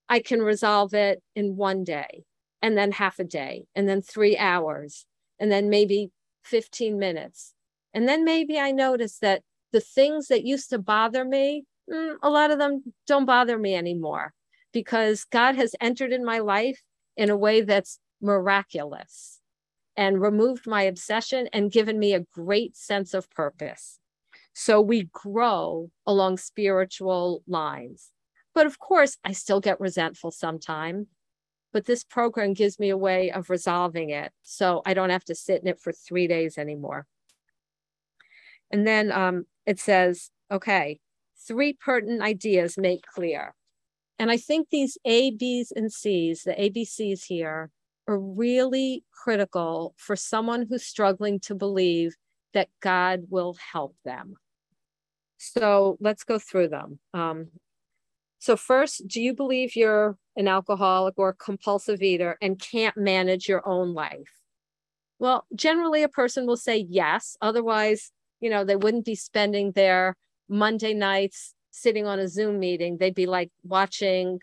I 0.10 0.20
can 0.20 0.41
resolve 0.41 0.94
it 0.94 1.22
in 1.36 1.55
one 1.55 1.84
day 1.84 2.24
and 2.62 2.77
then 2.77 2.91
half 2.91 3.20
a 3.20 3.24
day 3.24 3.65
and 3.75 3.88
then 3.88 4.01
three 4.01 4.38
hours 4.38 5.05
and 5.39 5.51
then 5.51 5.70
maybe 5.70 6.12
15 6.44 6.98
minutes. 6.98 7.53
And 7.94 8.08
then 8.08 8.24
maybe 8.24 8.60
I 8.60 8.72
notice 8.72 9.20
that 9.20 9.41
the 9.72 9.79
things 9.79 10.27
that 10.27 10.46
used 10.46 10.70
to 10.72 10.79
bother 10.79 11.25
me, 11.25 11.65
mm, 11.91 12.15
a 12.22 12.29
lot 12.29 12.51
of 12.51 12.60
them 12.60 12.84
don't 13.08 13.25
bother 13.25 13.58
me 13.58 13.75
anymore 13.75 14.34
because 14.75 15.24
God 15.24 15.55
has 15.55 15.74
entered 15.79 16.12
in 16.12 16.25
my 16.25 16.39
life 16.39 16.84
in 17.15 17.29
a 17.29 17.38
way 17.38 17.62
that's 17.62 17.98
miraculous 18.22 19.39
and 19.96 20.22
removed 20.22 20.67
my 20.67 20.82
obsession 20.82 21.48
and 21.53 21.72
given 21.72 21.98
me 21.98 22.13
a 22.13 22.25
great 22.34 22.75
sense 22.75 23.13
of 23.13 23.32
purpose. 23.32 24.00
So 24.51 24.82
we 24.82 25.08
grow 25.13 25.91
along 26.05 26.39
spiritual 26.39 27.41
lines. 27.48 28.12
But 28.53 28.65
of 28.65 28.77
course, 28.77 29.15
I 29.24 29.32
still 29.32 29.62
get 29.62 29.79
resentful 29.79 30.32
sometimes. 30.32 31.08
But 31.72 31.86
this 31.86 32.03
program 32.03 32.51
gives 32.51 32.77
me 32.77 32.89
a 32.89 32.98
way 32.98 33.32
of 33.32 33.50
resolving 33.50 34.10
it. 34.10 34.34
So 34.44 34.82
I 34.86 34.94
don't 34.94 35.10
have 35.10 35.24
to 35.25 35.36
sit 35.36 35.62
in 35.62 35.70
it 35.70 35.79
for 35.79 35.94
three 35.94 36.27
days 36.27 36.58
anymore. 36.58 37.08
And 38.72 38.86
then 38.86 39.10
um, 39.13 39.46
it 39.65 39.79
says, 39.79 40.32
okay, 40.51 41.00
three 41.48 41.72
pertinent 41.72 42.22
ideas 42.22 42.77
make 42.77 43.05
clear. 43.05 43.55
And 44.17 44.31
I 44.31 44.38
think 44.38 44.69
these 44.69 44.98
A, 45.05 45.31
B's, 45.31 45.72
and 45.72 45.91
C's, 45.91 46.43
the 46.43 46.53
ABCs 46.53 47.25
here, 47.25 47.72
are 48.07 48.19
really 48.19 49.03
critical 49.12 49.93
for 49.98 50.15
someone 50.15 50.67
who's 50.67 50.86
struggling 50.86 51.39
to 51.41 51.55
believe 51.55 52.15
that 52.53 52.69
God 52.81 53.24
will 53.29 53.57
help 53.74 53.95
them. 54.05 54.36
So 55.38 55.98
let's 56.00 56.24
go 56.24 56.39
through 56.39 56.69
them. 56.69 57.00
Um, 57.13 57.48
so, 58.39 58.55
first, 58.55 59.07
do 59.07 59.22
you 59.22 59.34
believe 59.34 59.75
you're 59.75 60.17
an 60.36 60.48
alcoholic 60.48 61.15
or 61.17 61.34
compulsive 61.34 62.01
eater 62.03 62.38
and 62.41 62.60
can't 62.60 62.95
manage 62.95 63.50
your 63.50 63.67
own 63.67 63.95
life? 63.95 64.29
Well, 65.17 65.45
generally, 65.55 66.03
a 66.03 66.10
person 66.10 66.45
will 66.45 66.57
say 66.57 66.86
yes. 66.88 67.38
Otherwise, 67.41 68.12
you 68.41 68.50
know, 68.51 68.63
they 68.63 68.75
wouldn't 68.75 69.05
be 69.05 69.15
spending 69.15 69.72
their 69.72 70.15
Monday 70.48 70.93
nights 70.93 71.55
sitting 71.75 72.08
on 72.08 72.20
a 72.20 72.27
Zoom 72.27 72.60
meeting. 72.60 72.98
They'd 72.98 73.13
be 73.15 73.25
like 73.25 73.51
watching, 73.63 74.39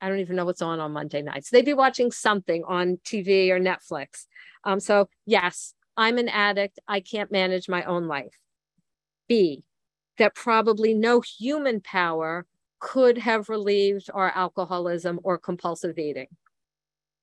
I 0.00 0.08
don't 0.08 0.18
even 0.18 0.36
know 0.36 0.44
what's 0.44 0.62
on 0.62 0.80
on 0.80 0.92
Monday 0.92 1.22
nights. 1.22 1.50
They'd 1.50 1.64
be 1.64 1.74
watching 1.74 2.10
something 2.10 2.64
on 2.66 2.98
TV 3.04 3.50
or 3.50 3.60
Netflix. 3.60 4.26
Um, 4.64 4.80
so, 4.80 5.08
yes, 5.24 5.74
I'm 5.96 6.18
an 6.18 6.28
addict. 6.28 6.78
I 6.88 7.00
can't 7.00 7.30
manage 7.30 7.68
my 7.68 7.84
own 7.84 8.08
life. 8.08 8.34
B, 9.28 9.62
that 10.18 10.34
probably 10.34 10.94
no 10.94 11.20
human 11.20 11.80
power 11.80 12.46
could 12.80 13.18
have 13.18 13.48
relieved 13.48 14.10
our 14.12 14.30
alcoholism 14.30 15.20
or 15.22 15.38
compulsive 15.38 15.98
eating. 15.98 16.26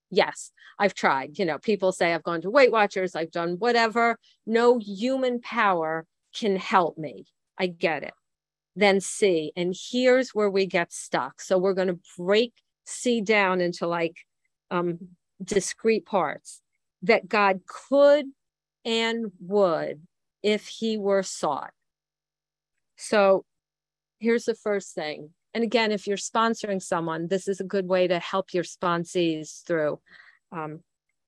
Yes, 0.09 0.51
I've 0.79 0.93
tried. 0.93 1.37
You 1.37 1.45
know, 1.45 1.57
people 1.57 1.91
say 1.91 2.13
I've 2.13 2.23
gone 2.23 2.41
to 2.41 2.49
Weight 2.49 2.71
Watchers, 2.71 3.15
I've 3.15 3.31
done 3.31 3.55
whatever. 3.59 4.17
No 4.45 4.77
human 4.79 5.39
power 5.41 6.05
can 6.33 6.55
help 6.55 6.97
me. 6.97 7.25
I 7.57 7.67
get 7.67 8.03
it. 8.03 8.13
Then 8.75 9.01
C, 9.01 9.51
and 9.55 9.75
here's 9.91 10.33
where 10.33 10.49
we 10.49 10.65
get 10.65 10.93
stuck. 10.93 11.41
So 11.41 11.57
we're 11.57 11.73
going 11.73 11.89
to 11.89 11.99
break 12.17 12.53
C 12.85 13.21
down 13.21 13.59
into 13.61 13.85
like 13.85 14.15
um, 14.69 14.99
discrete 15.43 16.05
parts 16.05 16.61
that 17.03 17.27
God 17.27 17.61
could 17.67 18.27
and 18.85 19.31
would 19.39 20.01
if 20.41 20.67
he 20.67 20.97
were 20.97 21.23
sought. 21.23 21.71
So 22.95 23.45
here's 24.19 24.45
the 24.45 24.55
first 24.55 24.93
thing 24.95 25.31
and 25.53 25.65
again, 25.65 25.91
if 25.91 26.07
you're 26.07 26.15
sponsoring 26.15 26.81
someone, 26.81 27.27
this 27.27 27.47
is 27.47 27.59
a 27.59 27.65
good 27.65 27.85
way 27.85 28.07
to 28.07 28.19
help 28.19 28.53
your 28.53 28.63
sponsees 28.63 29.63
through. 29.63 29.99
Um, 30.53 30.79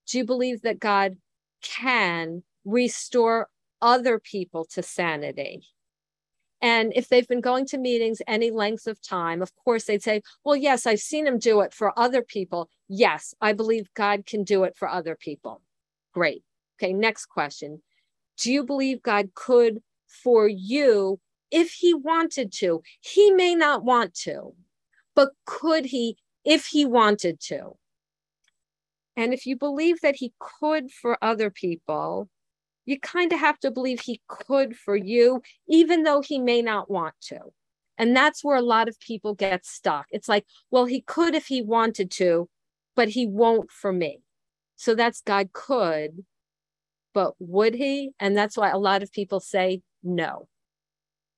do 0.08 0.18
you 0.18 0.26
believe 0.26 0.62
that 0.62 0.80
God 0.80 1.18
can 1.62 2.44
restore 2.66 3.50
other 3.82 4.20
people 4.20 4.66
to 4.66 4.82
sanity. 4.82 5.64
And 6.64 6.94
if 6.96 7.10
they've 7.10 7.28
been 7.28 7.42
going 7.42 7.66
to 7.68 7.78
meetings 7.78 8.22
any 8.26 8.50
length 8.50 8.88
of 8.88 9.02
time, 9.02 9.42
of 9.42 9.54
course, 9.54 9.84
they'd 9.84 10.02
say, 10.02 10.22
Well, 10.46 10.56
yes, 10.56 10.88
I've 10.88 11.02
seen 11.02 11.28
him 11.28 11.38
do 11.38 11.60
it 11.60 11.74
for 11.74 11.92
other 12.00 12.22
people. 12.24 12.70
Yes, 12.88 13.36
I 13.42 13.52
believe 13.52 13.94
God 13.94 14.26
can 14.26 14.46
do 14.46 14.64
it 14.64 14.78
for 14.78 14.88
other 14.88 15.18
people. 15.18 15.62
Great. 16.14 16.42
Okay, 16.80 16.94
next 16.94 17.26
question. 17.26 17.84
Do 18.38 18.50
you 18.50 18.64
believe 18.64 19.04
God 19.04 19.34
could 19.36 19.80
for 20.08 20.48
you 20.48 21.20
if 21.52 21.74
he 21.74 21.94
wanted 21.94 22.54
to? 22.54 22.82
He 23.02 23.30
may 23.32 23.56
not 23.56 23.84
want 23.84 24.14
to, 24.22 24.54
but 25.16 25.32
could 25.46 25.88
he 25.88 26.16
if 26.46 26.68
he 26.68 26.86
wanted 26.86 27.42
to? 27.42 27.72
And 29.18 29.34
if 29.34 29.46
you 29.46 29.58
believe 29.58 30.00
that 30.00 30.16
he 30.16 30.34
could 30.40 30.92
for 30.92 31.18
other 31.22 31.50
people, 31.50 32.30
you 32.86 33.00
kind 33.00 33.32
of 33.32 33.40
have 33.40 33.60
to 33.60 33.72
believe 33.72 34.02
he 34.02 34.22
could 34.28 34.76
for 34.76 34.96
you, 34.96 35.42
even 35.68 36.04
though 36.04 36.22
he 36.22 36.40
may 36.40 36.62
not 36.62 36.90
want 36.90 37.16
to. 37.22 37.40
And 37.98 38.16
that's 38.16 38.44
where 38.44 38.58
a 38.58 38.62
lot 38.62 38.88
of 38.88 39.00
people 39.00 39.34
get 39.36 39.66
stuck. 39.66 40.08
It's 40.10 40.28
like, 40.28 40.46
well, 40.72 40.86
he 40.86 41.02
could 41.02 41.36
if 41.36 41.48
he 41.48 41.62
wanted 41.62 42.12
to, 42.12 42.50
but 42.96 43.10
he 43.10 43.28
won't 43.28 43.72
for 43.72 43.94
me. 43.94 44.22
So 44.76 44.96
that's 44.96 45.22
God 45.22 45.54
could, 45.54 46.26
but 47.14 47.34
would 47.40 47.76
he? 47.76 48.12
And 48.20 48.36
that's 48.36 48.58
why 48.58 48.70
a 48.70 48.78
lot 48.78 49.04
of 49.04 49.12
people 49.12 49.40
say 49.40 49.82
no. 50.02 50.48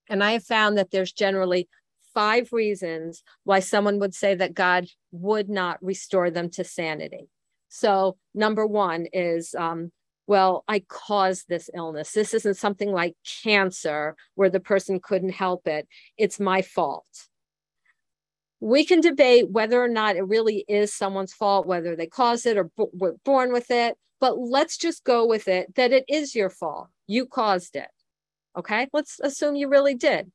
And 0.09 0.23
I 0.23 0.31
have 0.31 0.43
found 0.43 0.77
that 0.77 0.91
there's 0.91 1.11
generally 1.11 1.67
five 2.13 2.53
reasons 2.53 3.23
why 3.43 3.59
someone 3.59 3.99
would 3.99 4.15
say 4.15 4.33
that 4.35 4.53
God 4.53 4.87
would 5.11 5.49
not 5.49 5.83
restore 5.83 6.31
them 6.31 6.49
to 6.51 6.63
sanity. 6.63 7.27
So, 7.67 8.17
number 8.33 8.65
one 8.65 9.07
is 9.11 9.53
um, 9.53 9.91
well, 10.27 10.63
I 10.67 10.79
caused 10.79 11.47
this 11.47 11.69
illness. 11.73 12.11
This 12.11 12.33
isn't 12.33 12.55
something 12.55 12.91
like 12.91 13.15
cancer 13.43 14.15
where 14.35 14.49
the 14.49 14.59
person 14.59 14.99
couldn't 14.99 15.33
help 15.33 15.67
it. 15.67 15.87
It's 16.17 16.39
my 16.39 16.61
fault. 16.61 17.05
We 18.59 18.85
can 18.85 19.01
debate 19.01 19.51
whether 19.51 19.83
or 19.83 19.87
not 19.87 20.15
it 20.15 20.27
really 20.27 20.65
is 20.67 20.93
someone's 20.93 21.33
fault, 21.33 21.67
whether 21.67 21.95
they 21.95 22.07
caused 22.07 22.45
it 22.45 22.57
or 22.57 22.65
b- 22.75 22.85
were 22.93 23.15
born 23.23 23.53
with 23.53 23.69
it, 23.69 23.95
but 24.19 24.39
let's 24.39 24.77
just 24.77 25.03
go 25.03 25.25
with 25.25 25.47
it 25.47 25.75
that 25.75 25.91
it 25.91 26.05
is 26.07 26.33
your 26.33 26.49
fault. 26.49 26.87
You 27.05 27.27
caused 27.27 27.75
it. 27.75 27.89
Okay, 28.57 28.87
let's 28.93 29.19
assume 29.19 29.55
you 29.55 29.67
really 29.67 29.93
did. 29.93 30.31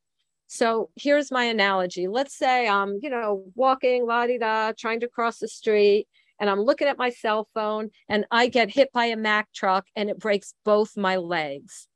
So 0.46 0.90
here's 0.96 1.30
my 1.30 1.44
analogy. 1.44 2.06
Let's 2.06 2.36
say 2.36 2.68
I'm, 2.68 2.98
you 3.02 3.08
know, 3.08 3.44
walking, 3.54 4.06
la 4.06 4.26
di 4.26 4.38
da, 4.38 4.72
trying 4.78 5.00
to 5.00 5.08
cross 5.08 5.38
the 5.38 5.48
street, 5.48 6.06
and 6.40 6.48
I'm 6.48 6.60
looking 6.62 6.88
at 6.88 6.98
my 6.98 7.10
cell 7.10 7.46
phone 7.54 7.90
and 8.08 8.24
I 8.30 8.48
get 8.48 8.70
hit 8.70 8.92
by 8.92 9.06
a 9.06 9.16
Mack 9.16 9.52
truck 9.52 9.86
and 9.94 10.08
it 10.08 10.18
breaks 10.18 10.54
both 10.64 10.96
my 10.96 11.16
legs. 11.16 11.86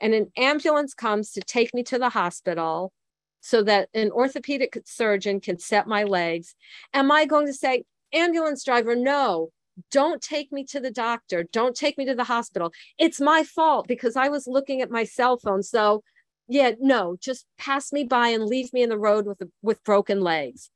And 0.00 0.14
an 0.14 0.32
ambulance 0.36 0.94
comes 0.94 1.32
to 1.32 1.42
take 1.42 1.72
me 1.74 1.82
to 1.84 1.98
the 1.98 2.08
hospital 2.08 2.92
so 3.40 3.62
that 3.64 3.90
an 3.92 4.10
orthopedic 4.10 4.78
surgeon 4.86 5.40
can 5.40 5.58
set 5.58 5.86
my 5.86 6.04
legs. 6.04 6.54
Am 6.94 7.12
I 7.12 7.26
going 7.26 7.46
to 7.46 7.52
say, 7.52 7.84
ambulance 8.12 8.64
driver, 8.64 8.96
no, 8.96 9.50
don't 9.90 10.22
take 10.22 10.50
me 10.52 10.64
to 10.64 10.80
the 10.80 10.90
doctor. 10.90 11.44
Don't 11.44 11.76
take 11.76 11.98
me 11.98 12.04
to 12.06 12.14
the 12.14 12.24
hospital. 12.24 12.72
It's 12.98 13.20
my 13.20 13.42
fault 13.42 13.86
because 13.88 14.16
I 14.16 14.28
was 14.28 14.46
looking 14.46 14.80
at 14.80 14.90
my 14.90 15.04
cell 15.04 15.38
phone. 15.38 15.62
So, 15.62 16.02
yeah, 16.48 16.72
no, 16.80 17.16
just 17.20 17.46
pass 17.58 17.92
me 17.92 18.04
by 18.04 18.28
and 18.28 18.44
leave 18.44 18.72
me 18.72 18.82
in 18.82 18.90
the 18.90 18.98
road 18.98 19.26
with 19.26 19.42
with 19.62 19.82
broken 19.84 20.20
legs. 20.20 20.70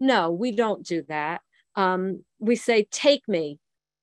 No, 0.00 0.30
we 0.32 0.50
don't 0.50 0.84
do 0.84 1.02
that 1.08 1.40
um, 1.76 2.24
we 2.38 2.56
say, 2.56 2.86
Take 2.90 3.28
me. 3.28 3.58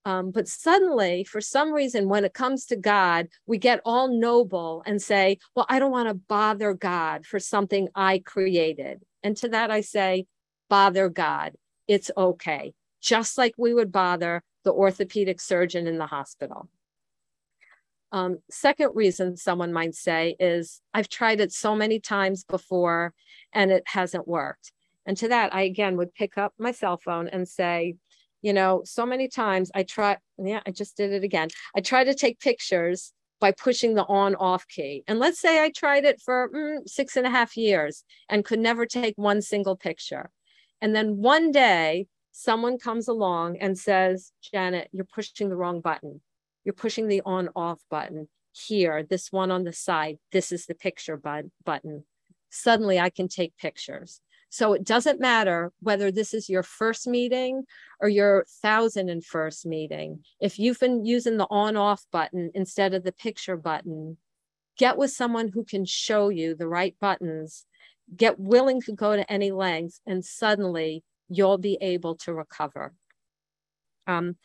Um, 0.06 0.32
but 0.32 0.48
suddenly, 0.48 1.24
for 1.24 1.42
some 1.42 1.72
reason, 1.72 2.10
when 2.10 2.26
it 2.26 2.34
comes 2.34 2.66
to 2.68 2.76
God, 2.76 3.28
we 3.46 3.58
get 3.58 3.82
all 3.86 4.08
noble 4.08 4.82
and 4.86 5.02
say, 5.02 5.38
Well, 5.56 5.66
I 5.70 5.80
don't 5.80 5.92
want 5.92 6.10
to 6.10 6.14
bother 6.14 6.74
God 6.74 7.26
for 7.26 7.40
something 7.40 7.90
I 7.96 8.20
created. 8.20 9.02
And 9.24 9.36
to 9.38 9.50
that, 9.50 9.72
I 9.72 9.82
say, 9.82 10.26
Bother 10.70 11.10
God. 11.10 11.54
It's 11.88 12.12
okay. 12.16 12.74
Just 13.02 13.38
like 13.38 13.54
we 13.58 13.74
would 13.74 13.92
bother 13.92 14.44
the 14.64 14.72
orthopedic 14.72 15.42
surgeon 15.42 15.88
in 15.88 15.98
the 15.98 16.06
hospital. 16.06 16.70
Um, 18.12 18.40
second 18.50 18.92
reason 18.96 19.38
someone 19.38 19.72
might 19.72 19.96
say 19.96 20.36
is, 20.40 20.82
I've 20.94 21.10
tried 21.10 21.40
it 21.40 21.52
so 21.52 21.76
many 21.76 22.00
times 22.00 22.44
before 22.44 23.14
and 23.54 23.72
it 23.72 23.84
hasn't 23.86 24.28
worked. 24.28 24.72
And 25.06 25.18
to 25.18 25.28
that, 25.30 25.54
I 25.54 25.64
again 25.64 25.98
would 25.98 26.14
pick 26.14 26.38
up 26.38 26.54
my 26.60 26.72
cell 26.72 26.98
phone 26.98 27.28
and 27.28 27.48
say, 27.48 27.96
you 28.42 28.54
know, 28.54 28.84
so 28.86 29.06
many 29.06 29.28
times 29.28 29.72
I 29.76 29.84
try, 29.84 30.18
yeah, 30.38 30.62
I 30.66 30.72
just 30.72 30.96
did 30.96 31.12
it 31.12 31.24
again. 31.24 31.50
I 31.76 31.82
try 31.82 32.04
to 32.04 32.14
take 32.14 32.40
pictures 32.40 33.14
by 33.40 33.52
pushing 33.52 33.96
the 33.96 34.06
on 34.06 34.36
off 34.36 34.68
key. 34.68 35.04
And 35.08 35.20
let's 35.20 35.40
say 35.40 35.64
I 35.64 35.72
tried 35.72 36.06
it 36.06 36.22
for 36.22 36.50
mm, 36.50 36.88
six 36.88 37.16
and 37.16 37.26
a 37.26 37.30
half 37.30 37.58
years 37.58 38.04
and 38.30 38.46
could 38.46 38.60
never 38.60 38.86
take 38.86 39.14
one 39.18 39.42
single 39.42 39.76
picture. 39.76 40.30
And 40.82 40.96
then 40.96 41.18
one 41.18 41.52
day, 41.52 42.08
someone 42.32 42.78
comes 42.78 43.08
along 43.08 43.58
and 43.58 43.78
says, 43.78 44.32
Janet, 44.54 44.90
you're 44.92 45.06
pushing 45.06 45.50
the 45.50 45.58
wrong 45.58 45.82
button. 45.82 46.22
You're 46.64 46.74
pushing 46.74 47.08
the 47.08 47.22
on 47.26 47.50
off 47.56 47.80
button 47.90 48.28
here, 48.54 49.04
this 49.04 49.32
one 49.32 49.52
on 49.52 49.64
the 49.64 49.74
side. 49.74 50.18
This 50.32 50.52
is 50.52 50.66
the 50.66 50.76
picture 50.76 51.18
button. 51.18 52.04
Suddenly 52.50 53.00
I 53.00 53.10
can 53.10 53.28
take 53.28 53.58
pictures. 53.58 54.22
So 54.50 54.74
it 54.74 54.84
doesn't 54.84 55.20
matter 55.20 55.72
whether 55.80 56.12
this 56.12 56.34
is 56.34 56.50
your 56.50 56.64
first 56.64 57.08
meeting 57.08 57.66
or 58.02 58.10
your 58.10 58.46
thousand 58.62 59.10
and 59.10 59.24
first 59.24 59.66
meeting. 59.66 60.24
If 60.42 60.58
you've 60.58 60.80
been 60.80 61.06
using 61.06 61.38
the 61.38 61.48
on 61.52 61.78
off 61.78 62.06
button 62.12 62.52
instead 62.56 62.94
of 62.94 63.04
the 63.04 63.12
picture 63.12 63.58
button, 63.58 64.18
get 64.78 64.98
with 64.98 65.12
someone 65.12 65.50
who 65.50 65.64
can 65.64 65.86
show 65.86 66.30
you 66.30 66.56
the 66.56 66.68
right 66.68 66.96
buttons, 67.00 67.66
get 68.16 68.40
willing 68.40 68.82
to 68.82 68.92
go 68.92 69.16
to 69.16 69.32
any 69.32 69.52
lengths, 69.52 70.02
and 70.08 70.26
suddenly 70.26 71.04
you'll 71.30 71.60
be 71.60 71.78
able 71.80 72.16
to 72.16 72.34
recover. 72.34 72.94
Um, 74.08 74.38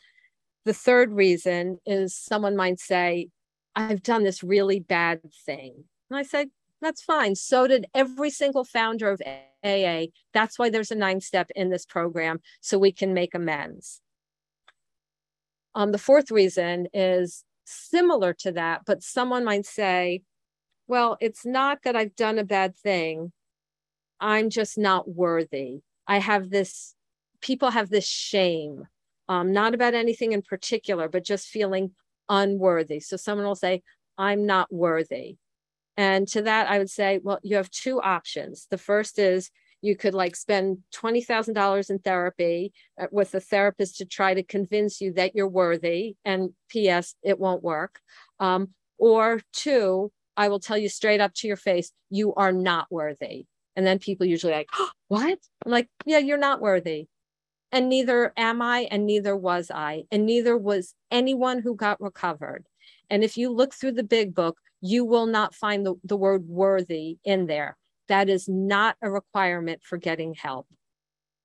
the 0.65 0.73
third 0.73 1.11
reason 1.11 1.79
is 1.85 2.15
someone 2.15 2.55
might 2.55 2.79
say, 2.79 3.29
I've 3.75 4.03
done 4.03 4.23
this 4.23 4.43
really 4.43 4.79
bad 4.79 5.21
thing. 5.45 5.85
And 6.09 6.17
I 6.17 6.23
said, 6.23 6.49
that's 6.81 7.01
fine. 7.01 7.35
So 7.35 7.67
did 7.67 7.85
every 7.93 8.29
single 8.29 8.63
founder 8.63 9.09
of 9.09 9.21
AA. 9.63 10.07
That's 10.33 10.59
why 10.59 10.69
there's 10.69 10.91
a 10.91 10.95
nine 10.95 11.21
step 11.21 11.49
in 11.55 11.69
this 11.69 11.85
program 11.85 12.39
so 12.61 12.77
we 12.77 12.91
can 12.91 13.13
make 13.13 13.33
amends. 13.33 14.01
Um, 15.73 15.91
the 15.91 15.97
fourth 15.97 16.31
reason 16.31 16.87
is 16.93 17.43
similar 17.65 18.33
to 18.33 18.51
that, 18.53 18.81
but 18.85 19.03
someone 19.03 19.43
might 19.43 19.65
say, 19.65 20.21
well, 20.87 21.17
it's 21.19 21.45
not 21.45 21.79
that 21.83 21.95
I've 21.95 22.15
done 22.15 22.37
a 22.37 22.43
bad 22.43 22.75
thing. 22.77 23.31
I'm 24.19 24.49
just 24.49 24.77
not 24.77 25.09
worthy. 25.09 25.79
I 26.07 26.19
have 26.19 26.49
this, 26.49 26.93
people 27.41 27.71
have 27.71 27.89
this 27.89 28.07
shame, 28.07 28.83
um, 29.27 29.51
not 29.51 29.73
about 29.73 29.95
anything 29.95 30.31
in 30.31 30.43
particular, 30.43 31.09
but 31.09 31.25
just 31.25 31.47
feeling 31.47 31.91
unworthy. 32.29 32.99
So 32.99 33.17
someone 33.17 33.47
will 33.47 33.55
say, 33.55 33.81
I'm 34.17 34.45
not 34.45 34.71
worthy. 34.71 35.37
And 35.97 36.27
to 36.29 36.41
that, 36.43 36.69
I 36.69 36.77
would 36.77 36.89
say, 36.89 37.19
well, 37.23 37.39
you 37.43 37.55
have 37.55 37.69
two 37.69 38.01
options. 38.01 38.67
The 38.69 38.77
first 38.77 39.17
is 39.17 39.49
you 39.81 39.95
could 39.95 40.13
like 40.13 40.35
spend 40.35 40.79
$20,000 40.95 41.89
in 41.89 41.99
therapy 41.99 42.73
uh, 42.99 43.07
with 43.11 43.33
a 43.35 43.39
therapist 43.39 43.97
to 43.97 44.05
try 44.05 44.33
to 44.33 44.43
convince 44.43 44.99
you 44.99 45.13
that 45.13 45.35
you're 45.35 45.47
worthy. 45.47 46.15
And 46.25 46.51
P.S., 46.69 47.15
it 47.23 47.39
won't 47.39 47.63
work. 47.63 47.99
Um, 48.39 48.69
or 48.97 49.41
two, 49.53 50.11
I 50.35 50.49
will 50.49 50.59
tell 50.59 50.77
you 50.77 50.89
straight 50.89 51.21
up 51.21 51.33
to 51.35 51.47
your 51.47 51.57
face, 51.57 51.91
you 52.09 52.33
are 52.35 52.51
not 52.51 52.87
worthy. 52.89 53.45
And 53.75 53.85
then 53.85 53.99
people 53.99 54.25
usually 54.25 54.53
like, 54.53 54.69
oh, 54.73 54.89
what? 55.07 55.37
I'm 55.65 55.71
like, 55.71 55.89
yeah, 56.05 56.17
you're 56.17 56.37
not 56.37 56.61
worthy. 56.61 57.07
And 57.71 57.89
neither 57.89 58.31
am 58.37 58.61
I, 58.61 58.87
and 58.89 59.05
neither 59.05 59.35
was 59.35 59.69
I, 59.69 60.03
and 60.11 60.25
neither 60.25 60.57
was 60.57 60.93
anyone 61.11 61.59
who 61.59 61.75
got 61.75 61.99
recovered. 61.99 62.65
And 63.09 63.23
if 63.23 63.37
you 63.37 63.51
look 63.51 63.73
through 63.73 63.93
the 63.93 64.03
big 64.03 64.33
book, 64.33 64.57
you 64.85 65.03
will 65.03 65.25
not 65.25 65.55
find 65.55 65.85
the, 65.85 65.95
the 66.03 66.17
word 66.17 66.47
worthy 66.47 67.17
in 67.23 67.47
there. 67.47 67.75
That 68.07 68.29
is 68.29 68.47
not 68.47 68.95
a 69.01 69.09
requirement 69.09 69.81
for 69.83 69.97
getting 69.97 70.35
help. 70.35 70.67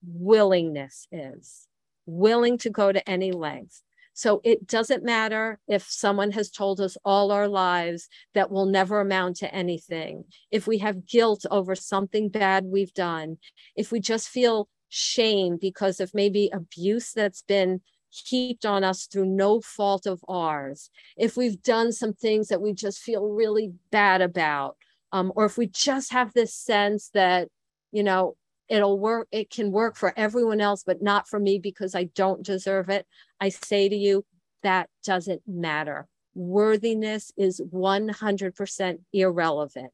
Willingness 0.04 1.06
is 1.10 1.66
willing 2.04 2.58
to 2.58 2.70
go 2.70 2.92
to 2.92 3.08
any 3.08 3.32
length. 3.32 3.82
So 4.12 4.42
it 4.44 4.66
doesn't 4.66 5.04
matter 5.04 5.58
if 5.66 5.84
someone 5.88 6.32
has 6.32 6.50
told 6.50 6.80
us 6.80 6.98
all 7.04 7.32
our 7.32 7.48
lives 7.48 8.08
that 8.34 8.50
will 8.50 8.66
never 8.66 9.00
amount 9.00 9.36
to 9.36 9.54
anything, 9.54 10.24
if 10.50 10.66
we 10.66 10.78
have 10.78 11.06
guilt 11.06 11.46
over 11.50 11.74
something 11.74 12.28
bad 12.28 12.66
we've 12.66 12.92
done, 12.92 13.38
if 13.74 13.90
we 13.90 14.00
just 14.00 14.28
feel 14.28 14.68
shame 14.90 15.56
because 15.58 16.00
of 16.00 16.12
maybe 16.12 16.50
abuse 16.52 17.12
that's 17.12 17.42
been 17.42 17.80
heaped 18.10 18.66
on 18.66 18.84
us 18.84 19.06
through 19.06 19.26
no 19.26 19.60
fault 19.60 20.06
of 20.06 20.22
ours, 20.28 20.90
if 21.16 21.36
we've 21.36 21.62
done 21.62 21.92
some 21.92 22.12
things 22.12 22.48
that 22.48 22.60
we 22.60 22.72
just 22.72 23.00
feel 23.00 23.26
really 23.28 23.72
bad 23.90 24.20
about, 24.20 24.76
um, 25.12 25.32
or 25.36 25.44
if 25.44 25.56
we 25.56 25.66
just 25.66 26.12
have 26.12 26.32
this 26.32 26.54
sense 26.54 27.10
that, 27.14 27.48
you 27.92 28.02
know, 28.02 28.36
it'll 28.68 28.98
work, 28.98 29.26
it 29.32 29.50
can 29.50 29.72
work 29.72 29.96
for 29.96 30.12
everyone 30.16 30.60
else, 30.60 30.84
but 30.84 31.02
not 31.02 31.28
for 31.28 31.40
me 31.40 31.58
because 31.58 31.94
I 31.94 32.04
don't 32.04 32.44
deserve 32.44 32.88
it, 32.88 33.06
I 33.40 33.48
say 33.48 33.88
to 33.88 33.96
you, 33.96 34.24
that 34.62 34.88
doesn't 35.04 35.42
matter. 35.46 36.06
worthiness 36.34 37.32
is 37.36 37.60
100% 37.60 38.98
irrelevant. 39.12 39.92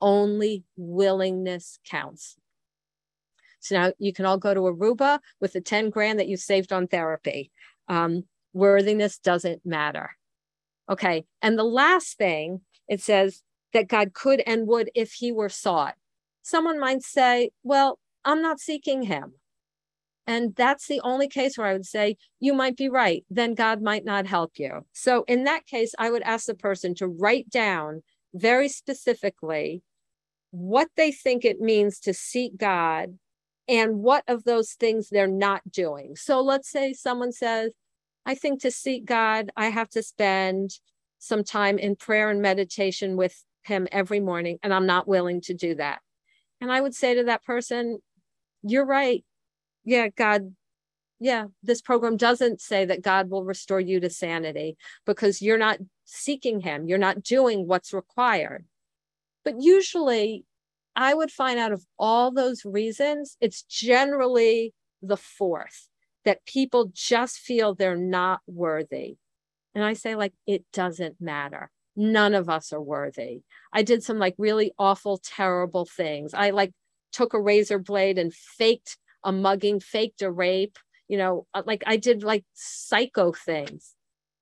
Only 0.00 0.64
willingness 0.76 1.78
counts. 1.84 2.36
So 3.60 3.74
now 3.74 3.92
you 3.98 4.12
can 4.12 4.26
all 4.26 4.38
go 4.38 4.54
to 4.54 4.60
Aruba 4.60 5.18
with 5.40 5.52
the 5.52 5.60
10 5.60 5.90
grand 5.90 6.18
that 6.18 6.28
you 6.28 6.36
saved 6.36 6.72
on 6.72 6.86
therapy. 6.86 7.50
Um, 7.88 8.24
worthiness 8.52 9.18
doesn't 9.18 9.64
matter. 9.64 10.10
Okay. 10.88 11.24
And 11.42 11.58
the 11.58 11.64
last 11.64 12.16
thing 12.16 12.60
it 12.88 13.00
says 13.00 13.42
that 13.72 13.88
God 13.88 14.14
could 14.14 14.42
and 14.46 14.66
would 14.66 14.90
if 14.94 15.12
he 15.12 15.32
were 15.32 15.48
sought. 15.48 15.94
Someone 16.42 16.78
might 16.78 17.02
say, 17.02 17.50
well, 17.62 17.98
I'm 18.24 18.40
not 18.40 18.60
seeking 18.60 19.02
him. 19.02 19.34
And 20.26 20.54
that's 20.56 20.88
the 20.88 21.00
only 21.04 21.28
case 21.28 21.56
where 21.56 21.68
I 21.68 21.72
would 21.72 21.86
say, 21.86 22.16
you 22.40 22.52
might 22.52 22.76
be 22.76 22.88
right. 22.88 23.24
Then 23.30 23.54
God 23.54 23.80
might 23.80 24.04
not 24.04 24.26
help 24.26 24.52
you. 24.56 24.84
So 24.92 25.24
in 25.28 25.44
that 25.44 25.66
case, 25.66 25.94
I 25.98 26.10
would 26.10 26.22
ask 26.22 26.46
the 26.46 26.54
person 26.54 26.94
to 26.96 27.06
write 27.06 27.48
down 27.48 28.02
very 28.34 28.68
specifically 28.68 29.82
what 30.50 30.88
they 30.96 31.12
think 31.12 31.44
it 31.44 31.60
means 31.60 32.00
to 32.00 32.14
seek 32.14 32.56
God 32.56 33.18
and 33.68 33.98
what 33.98 34.24
of 34.28 34.44
those 34.44 34.72
things 34.72 35.08
they're 35.08 35.26
not 35.26 35.70
doing. 35.70 36.16
So 36.16 36.40
let's 36.40 36.70
say 36.70 36.92
someone 36.92 37.32
says, 37.32 37.72
I 38.24 38.34
think 38.34 38.62
to 38.62 38.70
seek 38.70 39.04
God, 39.04 39.50
I 39.56 39.66
have 39.66 39.88
to 39.90 40.02
spend 40.02 40.70
some 41.18 41.44
time 41.44 41.78
in 41.78 41.96
prayer 41.96 42.30
and 42.30 42.42
meditation 42.42 43.16
with 43.16 43.44
Him 43.64 43.88
every 43.90 44.20
morning, 44.20 44.58
and 44.62 44.72
I'm 44.72 44.86
not 44.86 45.08
willing 45.08 45.40
to 45.42 45.54
do 45.54 45.74
that. 45.76 46.00
And 46.60 46.70
I 46.72 46.80
would 46.80 46.94
say 46.94 47.14
to 47.14 47.24
that 47.24 47.44
person, 47.44 47.98
You're 48.62 48.86
right 48.86 49.24
yeah, 49.86 50.08
God, 50.08 50.52
yeah, 51.20 51.44
this 51.62 51.80
program 51.80 52.18
doesn't 52.18 52.60
say 52.60 52.84
that 52.84 53.02
God 53.02 53.30
will 53.30 53.44
restore 53.44 53.80
you 53.80 54.00
to 54.00 54.10
sanity 54.10 54.76
because 55.06 55.40
you're 55.40 55.56
not 55.56 55.78
seeking 56.04 56.60
Him, 56.60 56.88
you're 56.88 56.98
not 56.98 57.22
doing 57.22 57.66
what's 57.66 57.94
required. 57.94 58.66
But 59.44 59.62
usually, 59.62 60.44
I 60.96 61.12
would 61.14 61.30
find 61.30 61.58
out 61.58 61.72
of 61.72 61.84
all 61.98 62.32
those 62.32 62.64
reasons, 62.64 63.36
it's 63.40 63.62
generally 63.62 64.72
the 65.02 65.16
fourth 65.16 65.88
that 66.24 66.44
people 66.46 66.90
just 66.92 67.36
feel 67.36 67.74
they're 67.74 67.96
not 67.96 68.40
worthy. 68.46 69.16
And 69.74 69.84
I 69.84 69.92
say, 69.92 70.16
like, 70.16 70.32
it 70.46 70.64
doesn't 70.72 71.20
matter. 71.20 71.70
None 71.94 72.34
of 72.34 72.48
us 72.48 72.72
are 72.72 72.80
worthy. 72.80 73.42
I 73.72 73.82
did 73.82 74.02
some 74.02 74.18
like 74.18 74.34
really 74.38 74.72
awful, 74.78 75.18
terrible 75.18 75.86
things. 75.86 76.34
I 76.34 76.50
like 76.50 76.72
took 77.12 77.34
a 77.34 77.40
razor 77.40 77.78
blade 77.78 78.18
and 78.18 78.34
faked 78.34 78.98
a 79.22 79.32
mugging, 79.32 79.80
faked 79.80 80.22
a 80.22 80.30
rape, 80.30 80.78
you 81.08 81.18
know, 81.18 81.46
uh, 81.54 81.62
like 81.66 81.82
I 81.86 81.96
did 81.96 82.22
like 82.22 82.44
psycho 82.54 83.32
things. 83.32 83.94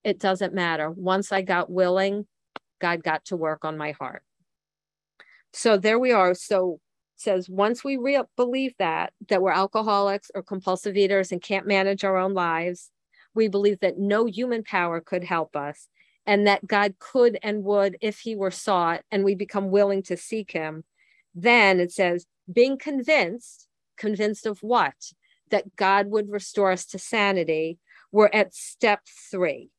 It 0.03 0.19
doesn't 0.19 0.55
matter. 0.55 0.91
Once 0.91 1.33
I 1.33 1.43
got 1.43 1.71
willing, 1.71 2.27
God 2.81 3.03
got 3.03 3.25
to 3.27 3.37
work 3.37 3.65
on 3.65 3.77
my 3.77 3.93
heart. 3.93 4.23
So 5.55 5.77
there 5.77 6.01
we 6.01 6.11
are. 6.11 6.35
So 6.35 6.81
says 7.17 7.49
once 7.49 7.85
we 7.85 7.97
re- 7.97 8.23
believe 8.37 8.75
that 8.79 9.13
that 9.29 9.41
we're 9.41 9.53
alcoholics 9.53 10.31
or 10.35 10.43
compulsive 10.43 10.97
eaters 10.97 11.31
and 11.31 11.41
can't 11.41 11.67
manage 11.67 12.03
our 12.03 12.17
own 12.17 12.35
lives, 12.35 12.91
we 13.35 13.47
believe 13.47 13.79
that 13.81 13.99
no 13.99 14.27
human 14.27 14.65
power 14.65 15.01
could 15.01 15.23
help 15.23 15.55
us 15.55 15.89
and 16.27 16.47
that 16.49 16.67
God 16.67 16.97
could 16.99 17.39
and 17.43 17.63
would 17.63 17.97
if 18.01 18.19
he 18.19 18.35
were 18.35 18.51
sought 18.51 19.03
and 19.13 19.25
we 19.25 19.37
become 19.37 19.71
willing 19.71 20.03
to 20.05 20.17
seek 20.17 20.51
him. 20.51 20.83
Then 21.37 21.79
it 21.79 21.93
says 21.93 22.27
being 22.53 22.77
convinced 22.77 23.69
convinced 23.97 24.47
of 24.47 24.59
what? 24.59 25.13
That 25.51 25.77
God 25.77 26.09
would 26.09 26.31
restore 26.31 26.73
us 26.73 26.85
to 26.87 26.99
sanity. 26.99 27.79
We're 28.11 28.31
at 28.33 28.55
step 28.55 29.03
three. 29.31 29.71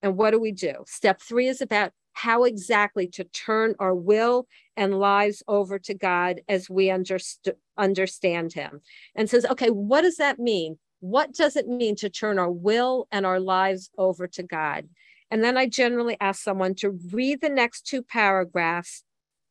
And 0.00 0.16
what 0.16 0.30
do 0.30 0.40
we 0.40 0.52
do? 0.52 0.84
Step 0.86 1.20
three 1.20 1.48
is 1.48 1.60
about 1.60 1.92
how 2.18 2.44
exactly 2.44 3.06
to 3.06 3.24
turn 3.24 3.74
our 3.78 3.94
will 3.94 4.46
and 4.78 4.98
lives 4.98 5.42
over 5.46 5.78
to 5.80 5.92
God 5.92 6.40
as 6.48 6.70
we 6.70 6.86
underst- 6.86 7.52
understand 7.76 8.54
Him. 8.54 8.80
And 9.14 9.28
says, 9.28 9.44
okay, 9.44 9.68
what 9.68 10.02
does 10.02 10.16
that 10.16 10.38
mean? 10.38 10.78
What 11.00 11.34
does 11.34 11.56
it 11.56 11.68
mean 11.68 11.96
to 11.96 12.08
turn 12.08 12.38
our 12.38 12.50
will 12.50 13.06
and 13.12 13.26
our 13.26 13.40
lives 13.40 13.90
over 13.98 14.26
to 14.28 14.42
God? 14.42 14.88
And 15.30 15.44
then 15.44 15.58
I 15.58 15.66
generally 15.66 16.16
ask 16.20 16.42
someone 16.42 16.74
to 16.76 16.98
read 17.12 17.42
the 17.42 17.50
next 17.50 17.86
two 17.86 18.02
paragraphs 18.02 19.04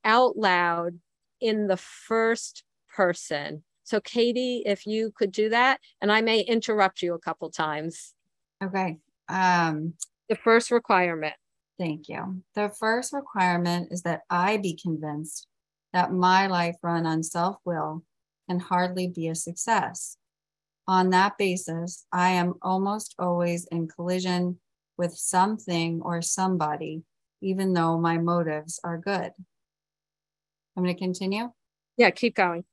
out 0.04 0.36
loud 0.36 1.00
in 1.40 1.68
the 1.68 1.78
first 1.78 2.64
person 2.90 3.64
so, 3.88 4.02
Katie, 4.02 4.64
if 4.66 4.86
you 4.86 5.14
could 5.16 5.32
do 5.32 5.48
that, 5.48 5.80
and 6.02 6.12
I 6.12 6.20
may 6.20 6.42
interrupt 6.42 7.02
you 7.02 7.14
a 7.14 7.20
couple 7.20 7.50
times. 7.50 8.14
Okay. 8.62 8.98
Um, 9.30 9.94
the 10.28 10.36
first 10.36 10.72
requirement. 10.72 11.36
Thank 11.78 12.10
you. 12.10 12.42
The 12.56 12.70
first 12.70 13.14
requirement 13.14 13.90
is 13.92 14.02
that 14.02 14.22
I 14.30 14.58
be 14.58 14.80
convinced 14.82 15.48
that 15.94 16.12
my 16.12 16.48
life 16.48 16.76
run 16.82 17.06
on 17.06 17.24
self 17.24 17.58
will 17.66 18.04
can 18.50 18.60
hardly 18.60 19.08
be 19.08 19.28
a 19.28 19.36
success. 19.36 20.18
On 20.88 21.10
that 21.12 21.38
basis, 21.38 22.06
I 22.12 22.32
am 22.32 22.56
almost 22.62 23.16
always 23.20 23.66
in 23.66 23.88
collision 23.88 24.60
with 24.98 25.14
something 25.14 26.02
or 26.02 26.22
somebody, 26.22 27.04
even 27.42 27.74
though 27.74 28.00
my 28.00 28.18
motives 28.18 28.80
are 28.84 28.98
good. 28.98 29.32
I'm 30.76 30.84
going 30.84 30.96
to 30.96 31.00
continue. 31.00 31.52
Yeah, 31.98 32.10
keep 32.12 32.36
going 32.36 32.64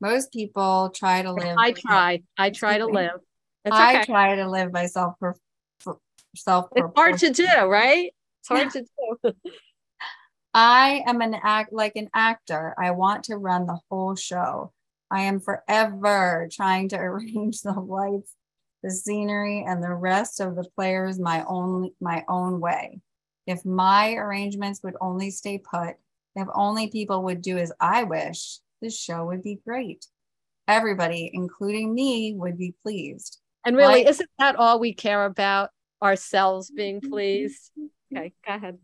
most 0.00 0.32
people 0.32 0.90
try 0.94 1.22
to 1.22 1.32
live. 1.32 1.56
I 1.58 1.72
try. 1.72 2.22
I 2.36 2.50
try 2.50 2.78
to 2.78 2.86
live. 2.86 3.20
It's 3.64 3.76
I 3.76 3.96
okay. 3.96 4.04
try 4.04 4.36
to 4.36 4.48
live 4.48 4.72
by 4.72 4.86
self 4.86 5.14
self. 6.36 6.68
It's 6.76 6.88
hard 6.94 7.18
to 7.18 7.30
do, 7.30 7.46
right? 7.66 8.12
It's 8.50 8.60
hard 8.60 8.70
to 8.70 8.84
do. 9.24 9.32
I 10.54 11.02
am 11.06 11.20
an 11.20 11.36
act 11.42 11.72
like 11.72 11.96
an 11.96 12.08
actor. 12.14 12.74
I 12.78 12.90
want 12.92 13.24
to 13.24 13.36
run 13.36 13.66
the 13.66 13.78
whole 13.90 14.16
show. 14.16 14.72
I 15.10 15.22
am 15.22 15.40
forever 15.40 16.48
trying 16.52 16.88
to 16.90 16.96
arrange 17.00 17.62
the 17.62 17.72
lights, 17.72 18.34
the 18.82 18.90
scenery, 18.90 19.64
and 19.66 19.82
the 19.82 19.94
rest 19.94 20.40
of 20.40 20.56
the 20.56 20.68
players 20.76 21.18
my 21.18 21.44
own 21.46 21.90
my 22.00 22.24
own 22.28 22.60
way. 22.60 23.00
If 23.46 23.64
my 23.64 24.14
arrangements 24.14 24.82
would 24.82 24.96
only 25.00 25.30
stay 25.30 25.58
put, 25.58 25.96
if 26.34 26.48
only 26.54 26.88
people 26.88 27.22
would 27.24 27.40
do 27.40 27.58
as 27.58 27.72
I 27.80 28.04
wish, 28.04 28.58
this 28.82 28.98
show 28.98 29.26
would 29.26 29.42
be 29.42 29.60
great. 29.66 30.06
Everybody, 30.66 31.30
including 31.32 31.94
me, 31.94 32.34
would 32.34 32.58
be 32.58 32.74
pleased. 32.82 33.38
And 33.64 33.76
really, 33.76 34.04
like, 34.04 34.08
isn't 34.08 34.30
that 34.38 34.56
all 34.56 34.78
we 34.78 34.92
care 34.92 35.24
about? 35.24 35.70
Ourselves 36.02 36.70
being 36.70 37.00
pleased? 37.10 37.70
Mm-hmm. 38.12 38.18
Okay, 38.18 38.32
go 38.46 38.54
ahead. 38.54 38.78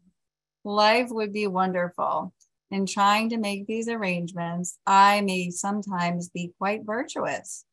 Life 0.64 1.08
would 1.10 1.32
be 1.32 1.46
wonderful. 1.46 2.32
In 2.70 2.86
trying 2.86 3.30
to 3.30 3.36
make 3.36 3.66
these 3.66 3.88
arrangements, 3.88 4.78
I 4.86 5.20
may 5.20 5.50
sometimes 5.50 6.30
be 6.30 6.52
quite 6.58 6.84
virtuous. 6.84 7.64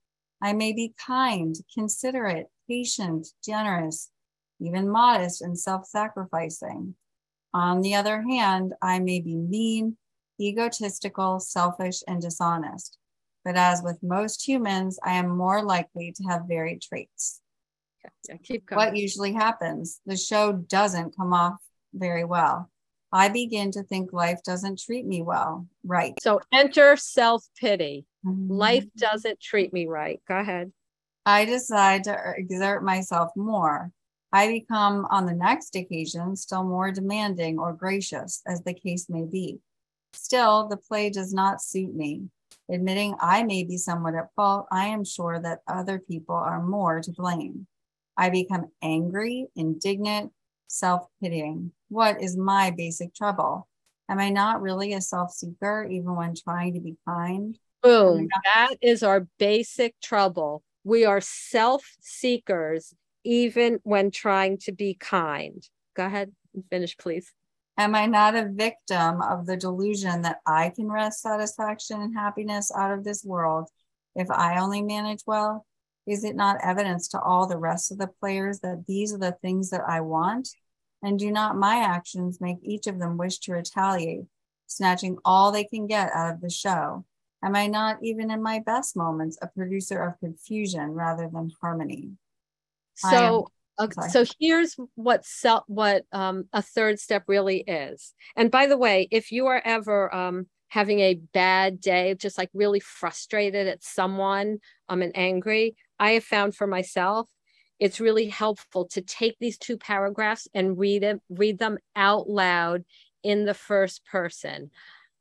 I 0.41 0.53
may 0.53 0.73
be 0.73 0.93
kind, 0.97 1.55
considerate, 1.73 2.47
patient, 2.67 3.27
generous, 3.43 4.11
even 4.59 4.89
modest 4.89 5.41
and 5.41 5.57
self 5.57 5.87
sacrificing. 5.87 6.95
On 7.53 7.81
the 7.81 7.95
other 7.95 8.21
hand, 8.21 8.73
I 8.81 8.99
may 8.99 9.19
be 9.19 9.35
mean, 9.35 9.97
egotistical, 10.39 11.39
selfish, 11.39 12.01
and 12.07 12.21
dishonest. 12.21 12.97
But 13.43 13.55
as 13.55 13.81
with 13.83 14.03
most 14.03 14.47
humans, 14.47 14.99
I 15.03 15.13
am 15.13 15.35
more 15.35 15.63
likely 15.63 16.13
to 16.13 16.23
have 16.23 16.47
varied 16.47 16.81
traits. 16.81 17.40
Yeah, 18.27 18.37
keep 18.43 18.65
going. 18.65 18.77
What 18.77 18.95
usually 18.95 19.33
happens? 19.33 19.99
The 20.05 20.17
show 20.17 20.53
doesn't 20.53 21.15
come 21.15 21.33
off 21.33 21.55
very 21.93 22.23
well. 22.23 22.69
I 23.13 23.29
begin 23.29 23.71
to 23.71 23.83
think 23.83 24.13
life 24.13 24.39
doesn't 24.43 24.79
treat 24.79 25.05
me 25.05 25.21
well. 25.21 25.67
Right. 25.83 26.13
So 26.21 26.39
enter 26.53 26.95
self 26.95 27.45
pity. 27.59 28.05
Mm-hmm. 28.25 28.51
Life 28.51 28.85
doesn't 28.97 29.39
treat 29.41 29.73
me 29.73 29.87
right. 29.87 30.21
Go 30.27 30.37
ahead. 30.37 30.71
I 31.25 31.45
decide 31.45 32.05
to 32.05 32.17
exert 32.37 32.83
myself 32.83 33.31
more. 33.35 33.91
I 34.33 34.47
become, 34.47 35.05
on 35.11 35.25
the 35.25 35.33
next 35.33 35.75
occasion, 35.75 36.35
still 36.37 36.63
more 36.63 36.91
demanding 36.91 37.59
or 37.59 37.73
gracious, 37.73 38.41
as 38.47 38.61
the 38.61 38.73
case 38.73 39.09
may 39.09 39.25
be. 39.25 39.59
Still, 40.13 40.67
the 40.67 40.77
play 40.77 41.09
does 41.09 41.33
not 41.33 41.61
suit 41.61 41.93
me. 41.93 42.29
Admitting 42.69 43.15
I 43.19 43.43
may 43.43 43.65
be 43.65 43.77
somewhat 43.77 44.15
at 44.15 44.33
fault, 44.35 44.67
I 44.71 44.87
am 44.87 45.03
sure 45.03 45.39
that 45.41 45.59
other 45.67 45.99
people 45.99 46.35
are 46.35 46.63
more 46.63 47.01
to 47.01 47.11
blame. 47.11 47.67
I 48.21 48.29
become 48.29 48.67
angry, 48.83 49.47
indignant, 49.55 50.31
self 50.67 51.07
pitying. 51.23 51.71
What 51.89 52.21
is 52.21 52.37
my 52.37 52.69
basic 52.69 53.15
trouble? 53.15 53.67
Am 54.07 54.19
I 54.19 54.29
not 54.29 54.61
really 54.61 54.93
a 54.93 55.01
self 55.01 55.31
seeker, 55.31 55.87
even 55.89 56.15
when 56.15 56.35
trying 56.35 56.75
to 56.75 56.79
be 56.79 56.97
kind? 57.03 57.57
Boom. 57.81 58.27
That 58.53 58.75
is 58.79 59.01
our 59.01 59.27
basic 59.39 59.99
trouble. 60.01 60.61
We 60.83 61.03
are 61.03 61.19
self 61.19 61.95
seekers, 61.99 62.93
even 63.23 63.79
when 63.81 64.11
trying 64.11 64.59
to 64.65 64.71
be 64.71 64.93
kind. 64.93 65.67
Go 65.95 66.05
ahead 66.05 66.31
and 66.53 66.63
finish, 66.69 66.95
please. 66.97 67.33
Am 67.79 67.95
I 67.95 68.05
not 68.05 68.35
a 68.35 68.51
victim 68.53 69.23
of 69.23 69.47
the 69.47 69.57
delusion 69.57 70.21
that 70.21 70.41
I 70.45 70.69
can 70.69 70.91
wrest 70.91 71.23
satisfaction 71.23 71.99
and 72.03 72.15
happiness 72.15 72.71
out 72.71 72.91
of 72.91 73.03
this 73.03 73.25
world 73.25 73.67
if 74.15 74.29
I 74.29 74.59
only 74.59 74.83
manage 74.83 75.21
well? 75.25 75.65
Is 76.07 76.23
it 76.23 76.35
not 76.35 76.57
evidence 76.63 77.07
to 77.09 77.19
all 77.19 77.47
the 77.47 77.57
rest 77.57 77.91
of 77.91 77.97
the 77.97 78.09
players 78.19 78.59
that 78.61 78.85
these 78.87 79.13
are 79.13 79.19
the 79.19 79.37
things 79.41 79.69
that 79.69 79.81
I 79.87 80.01
want? 80.01 80.49
And 81.03 81.17
do 81.17 81.31
not 81.31 81.57
my 81.57 81.77
actions 81.77 82.39
make 82.41 82.57
each 82.63 82.87
of 82.87 82.99
them 82.99 83.17
wish 83.17 83.39
to 83.39 83.53
retaliate, 83.53 84.25
snatching 84.67 85.17
all 85.25 85.51
they 85.51 85.63
can 85.63 85.87
get 85.87 86.11
out 86.13 86.33
of 86.33 86.41
the 86.41 86.49
show? 86.49 87.05
Am 87.43 87.55
I 87.55 87.67
not, 87.67 87.97
even 88.03 88.29
in 88.29 88.43
my 88.43 88.59
best 88.59 88.95
moments, 88.95 89.37
a 89.41 89.47
producer 89.47 90.03
of 90.03 90.19
confusion 90.19 90.91
rather 90.91 91.27
than 91.31 91.51
harmony? 91.59 92.11
So, 92.95 93.47
okay, 93.79 94.09
so 94.09 94.25
here's 94.39 94.75
what 94.93 95.25
self, 95.25 95.63
what 95.67 96.03
um, 96.11 96.45
a 96.53 96.61
third 96.61 96.99
step 96.99 97.23
really 97.27 97.61
is. 97.61 98.13
And 98.35 98.51
by 98.51 98.67
the 98.67 98.77
way, 98.77 99.07
if 99.09 99.31
you 99.31 99.47
are 99.47 99.61
ever 99.65 100.13
um, 100.13 100.45
having 100.67 100.99
a 100.99 101.15
bad 101.33 101.81
day, 101.81 102.13
just 102.13 102.37
like 102.37 102.49
really 102.53 102.79
frustrated 102.79 103.67
at 103.67 103.83
someone 103.83 104.59
um, 104.87 105.01
and 105.01 105.11
angry, 105.15 105.75
I 106.01 106.11
have 106.11 106.25
found 106.25 106.53
for 106.53 106.67
myself 106.67 107.29
it's 107.81 107.99
really 107.99 108.27
helpful 108.27 108.85
to 108.89 109.01
take 109.01 109.37
these 109.39 109.57
two 109.57 109.75
paragraphs 109.75 110.47
and 110.53 110.77
read 110.77 111.01
it, 111.01 111.19
read 111.31 111.57
them 111.57 111.79
out 111.95 112.29
loud 112.29 112.83
in 113.23 113.45
the 113.45 113.55
first 113.55 114.05
person. 114.05 114.69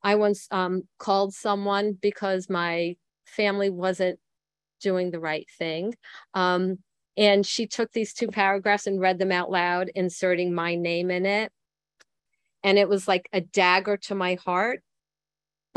I 0.02 0.16
once 0.16 0.46
um, 0.50 0.82
called 0.98 1.32
someone 1.32 1.94
because 1.94 2.50
my 2.50 2.96
family 3.24 3.70
wasn't 3.70 4.20
doing 4.82 5.10
the 5.10 5.18
right 5.18 5.46
thing. 5.58 5.94
Um, 6.34 6.80
and 7.16 7.46
she 7.46 7.66
took 7.66 7.92
these 7.92 8.12
two 8.12 8.28
paragraphs 8.28 8.86
and 8.86 9.00
read 9.00 9.18
them 9.18 9.32
out 9.32 9.50
loud, 9.50 9.90
inserting 9.94 10.52
my 10.52 10.74
name 10.74 11.10
in 11.10 11.24
it. 11.24 11.50
And 12.62 12.76
it 12.76 12.90
was 12.90 13.08
like 13.08 13.26
a 13.32 13.40
dagger 13.40 13.96
to 13.96 14.14
my 14.14 14.34
heart, 14.34 14.82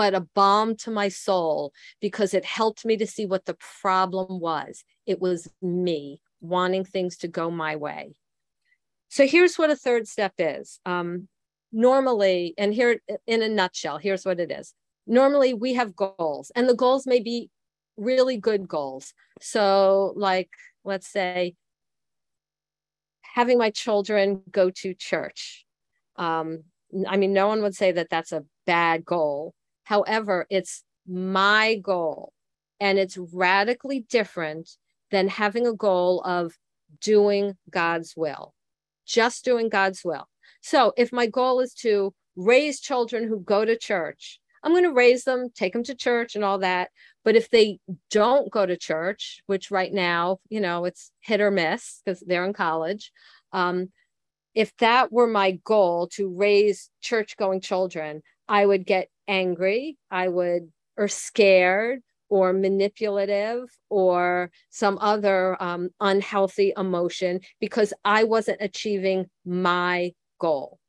but 0.04 0.13
a 0.13 0.28
balm 0.36 0.76
to 0.76 0.92
my 0.92 1.08
soul 1.08 1.72
because 2.02 2.34
it 2.34 2.44
helped 2.44 2.84
me 2.84 2.98
to 2.98 3.08
see 3.08 3.26
what 3.26 3.46
the 3.46 3.56
problem 3.82 4.42
was. 4.42 4.84
It 5.06 5.22
was 5.22 5.50
me 5.62 6.20
wanting 6.42 6.84
things 6.84 7.16
to 7.20 7.30
go 7.30 7.50
my 7.50 7.78
way. 7.78 8.16
So 9.08 9.26
here's 9.26 9.56
what 9.56 9.70
a 9.70 9.78
third 9.78 10.06
step 10.10 10.34
is. 10.38 10.82
Um, 10.86 11.30
normally, 11.72 12.54
and 12.58 12.74
here 12.74 13.00
in 13.26 13.42
a 13.42 13.48
nutshell, 13.48 13.98
here's 13.98 14.26
what 14.26 14.42
it 14.42 14.52
is. 14.52 14.74
Normally, 15.08 15.54
we 15.54 15.74
have 15.76 15.96
goals, 15.96 16.52
and 16.54 16.68
the 16.68 16.76
goals 16.76 17.08
may 17.08 17.22
be 17.22 17.50
really 17.96 18.36
good 18.36 18.68
goals. 18.68 19.13
So, 19.39 20.13
like, 20.18 20.50
let's 20.84 21.08
say, 21.08 21.56
having 23.22 23.58
my 23.58 23.70
children 23.70 24.42
go 24.52 24.70
to 24.70 24.94
church. 24.94 25.66
Um, 26.18 26.63
I 27.08 27.16
mean, 27.16 27.32
no 27.32 27.48
one 27.48 27.62
would 27.62 27.76
say 27.76 27.94
that 27.94 28.10
that's 28.10 28.34
a 28.34 28.44
bad 28.66 29.06
goal. 29.06 29.54
However, 29.84 30.46
it's 30.50 30.84
my 31.08 31.76
goal, 31.76 32.34
and 32.80 32.98
it's 32.98 33.17
radically 33.17 34.06
different 34.10 34.69
than 35.12 35.28
having 35.28 35.67
a 35.67 35.74
goal 35.74 36.22
of 36.22 36.58
doing 37.02 37.58
God's 37.69 38.13
will, 38.15 38.54
just 39.06 39.46
doing 39.46 39.69
God's 39.69 40.04
will. 40.04 40.28
So 40.62 40.93
if 40.98 41.12
my 41.12 41.28
goal 41.28 41.60
is 41.60 41.74
to 41.76 42.13
raise 42.36 42.80
children 42.80 43.28
who 43.28 43.39
go 43.41 43.65
to 43.65 43.78
church, 43.78 44.39
I'm 44.63 44.72
going 44.72 44.84
to 44.84 44.93
raise 44.93 45.26
them, 45.26 45.50
take 45.54 45.74
them 45.74 45.84
to 45.84 45.96
church 45.96 46.36
and 46.36 46.43
all 46.43 46.60
that. 46.60 46.89
But 47.26 47.36
if 47.36 47.50
they 47.50 47.80
don't 48.10 48.50
go 48.50 48.65
to 48.65 48.78
church, 48.78 49.41
which 49.46 49.72
right 49.72 49.91
now, 49.91 50.39
you 50.50 50.62
know, 50.62 50.86
it's 50.86 51.12
hit 51.19 51.41
or 51.41 51.52
miss 51.52 52.02
because 52.04 52.22
they're 52.22 52.46
in 52.46 52.54
college. 52.54 53.12
Um, 53.52 53.91
if 54.56 54.76
that 54.78 55.12
were 55.12 55.28
my 55.28 55.60
goal 55.63 56.08
to 56.13 56.30
raise 56.30 56.89
church 57.02 57.36
going 57.38 57.60
children, 57.60 58.22
I 58.47 58.65
would 58.65 58.86
get 58.86 59.10
angry. 59.27 59.97
I 60.12 60.27
would, 60.27 60.71
or 60.97 61.08
scared 61.08 62.01
or 62.29 62.51
manipulative 62.51 63.69
or 63.89 64.49
some 64.69 64.97
other 64.99 65.62
um, 65.62 65.89
unhealthy 65.99 66.73
emotion 66.75 67.39
because 67.60 67.93
I 68.03 68.23
wasn't 68.23 68.58
achieving 68.60 69.27
my 69.45 70.13
goal. 70.39 70.79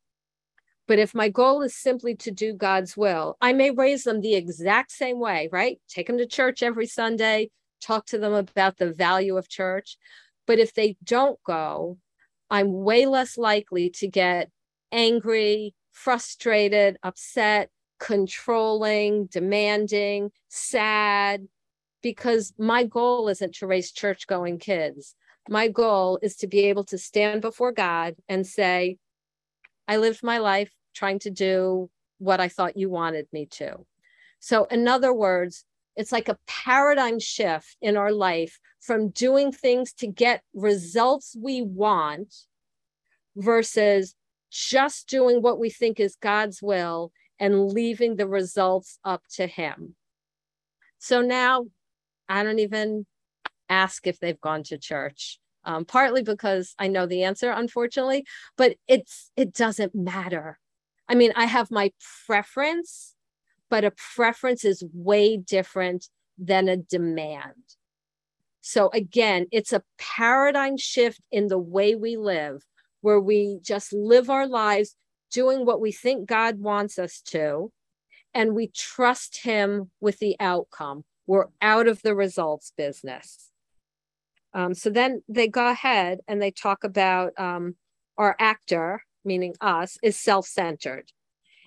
But 0.87 0.99
if 0.99 1.15
my 1.15 1.29
goal 1.29 1.63
is 1.63 1.77
simply 1.77 2.15
to 2.17 2.31
do 2.31 2.55
God's 2.55 2.97
will, 2.97 3.37
I 3.41 3.53
may 3.53 3.71
raise 3.71 4.05
them 4.05 4.21
the 4.21 4.35
exact 4.35 4.91
same 4.93 5.19
way, 5.19 5.49
right? 5.51 5.79
Take 5.89 6.07
them 6.07 6.19
to 6.19 6.27
church 6.27 6.63
every 6.63 6.87
Sunday, 6.87 7.51
talk 7.81 8.07
to 8.07 8.19
them 8.19 8.35
about 8.35 8.77
the 8.77 8.93
value 8.93 9.37
of 9.37 9.49
church. 9.49 9.97
But 10.47 10.59
if 10.59 10.75
they 10.75 10.97
don't 11.03 11.39
go, 11.45 11.99
I'm 12.51 12.73
way 12.73 13.07
less 13.07 13.39
likely 13.39 13.91
to 13.97 14.09
get 14.09 14.51
angry, 14.93 15.75
frustrated, 15.95 16.99
upset, 17.03 17.71
controlling, 17.99 19.27
demanding, 19.27 20.31
sad, 20.49 21.49
because 22.03 22.53
my 22.59 22.85
goal 22.85 23.29
isn't 23.29 23.55
to 23.55 23.67
raise 23.67 23.91
church 23.91 24.27
going 24.27 24.59
kids. 24.59 25.15
My 25.49 25.69
goal 25.69 26.19
is 26.21 26.37
to 26.37 26.47
be 26.47 26.67
able 26.67 26.85
to 26.85 26.99
stand 26.99 27.41
before 27.41 27.73
God 27.73 28.17
and 28.29 28.47
say, 28.47 28.99
I 29.89 29.97
lived 29.97 30.23
my 30.23 30.39
life 30.39 30.71
trying 30.95 31.21
to 31.21 31.31
do 31.31 31.89
what 32.19 32.41
I 32.41 32.49
thought 32.49 32.77
you 32.77 32.91
wanted 32.91 33.27
me 33.33 33.47
to. 33.53 33.87
So, 34.41 34.65
in 34.65 34.87
other 34.89 35.13
words, 35.13 35.65
it's 35.97 36.13
like 36.13 36.29
a 36.29 36.39
paradigm 36.47 37.21
shift 37.21 37.77
in 37.81 37.97
our 37.97 38.13
life 38.13 38.59
from 38.81 39.11
doing 39.11 39.53
things 39.53 39.93
to 39.95 40.07
get 40.07 40.43
results 40.53 41.37
we 41.41 41.63
want 41.63 42.35
versus 43.37 44.15
just 44.55 45.09
doing 45.09 45.43
what 45.43 45.59
we 45.59 45.69
think 45.69 45.99
is 45.99 46.17
God's 46.17 46.63
will 46.63 47.11
and 47.41 47.73
leaving 47.73 48.15
the 48.15 48.29
results 48.29 48.99
up 49.05 49.23
to 49.35 49.47
him. 49.49 49.97
So 50.99 51.23
now 51.23 51.67
I 52.29 52.45
don't 52.45 52.61
even 52.61 53.05
ask 53.69 54.07
if 54.07 54.21
they've 54.21 54.41
gone 54.41 54.63
to 54.65 54.79
church. 54.79 55.41
Um, 55.67 55.87
partly 55.87 56.23
because 56.23 56.75
I 56.79 56.89
know 56.89 57.07
the 57.07 57.25
answer, 57.25 57.51
unfortunately, 57.51 58.27
but 58.59 58.77
it's 58.87 59.31
it 59.35 59.55
doesn't 59.55 59.95
matter. 59.95 60.59
I 61.09 61.15
mean, 61.15 61.33
I 61.37 61.47
have 61.47 61.71
my 61.71 61.91
preference, 62.27 63.15
but 63.71 63.83
a 63.83 63.93
preference 64.15 64.65
is 64.65 64.85
way 64.93 65.39
different 65.39 66.09
than 66.37 66.69
a 66.69 66.77
demand. 66.77 67.55
So 68.61 68.91
again, 68.93 69.47
it's 69.53 69.73
a 69.73 69.83
paradigm 69.99 70.77
shift 70.77 71.21
in 71.33 71.49
the 71.49 71.59
way 71.59 71.95
we 71.95 72.17
live, 72.19 72.63
where 73.05 73.21
we 73.21 73.59
just 73.61 73.93
live 73.93 74.31
our 74.31 74.49
lives 74.49 74.97
doing 75.31 75.67
what 75.67 75.79
we 75.79 75.93
think 75.93 76.27
God 76.27 76.59
wants 76.59 76.99
us 76.99 77.21
to, 77.27 77.71
and 78.33 78.55
we 78.55 78.69
trust 78.69 79.43
Him 79.43 79.91
with 80.01 80.21
the 80.21 80.37
outcome. 80.41 81.05
We're 81.27 81.49
out 81.61 81.87
of 81.87 82.01
the 82.01 82.15
results 82.15 82.73
business. 82.79 83.51
Um, 84.55 84.73
so 84.73 84.89
then 84.89 85.23
they 85.29 85.49
go 85.49 85.69
ahead 85.69 86.21
and 86.27 86.41
they 86.41 86.51
talk 86.51 86.83
about 86.83 87.39
um, 87.39 87.77
our 88.17 88.37
actor, 88.39 89.03
meaning 89.23 89.55
us, 89.61 89.99
is 90.03 90.19
self 90.19 90.47
centered. 90.47 91.13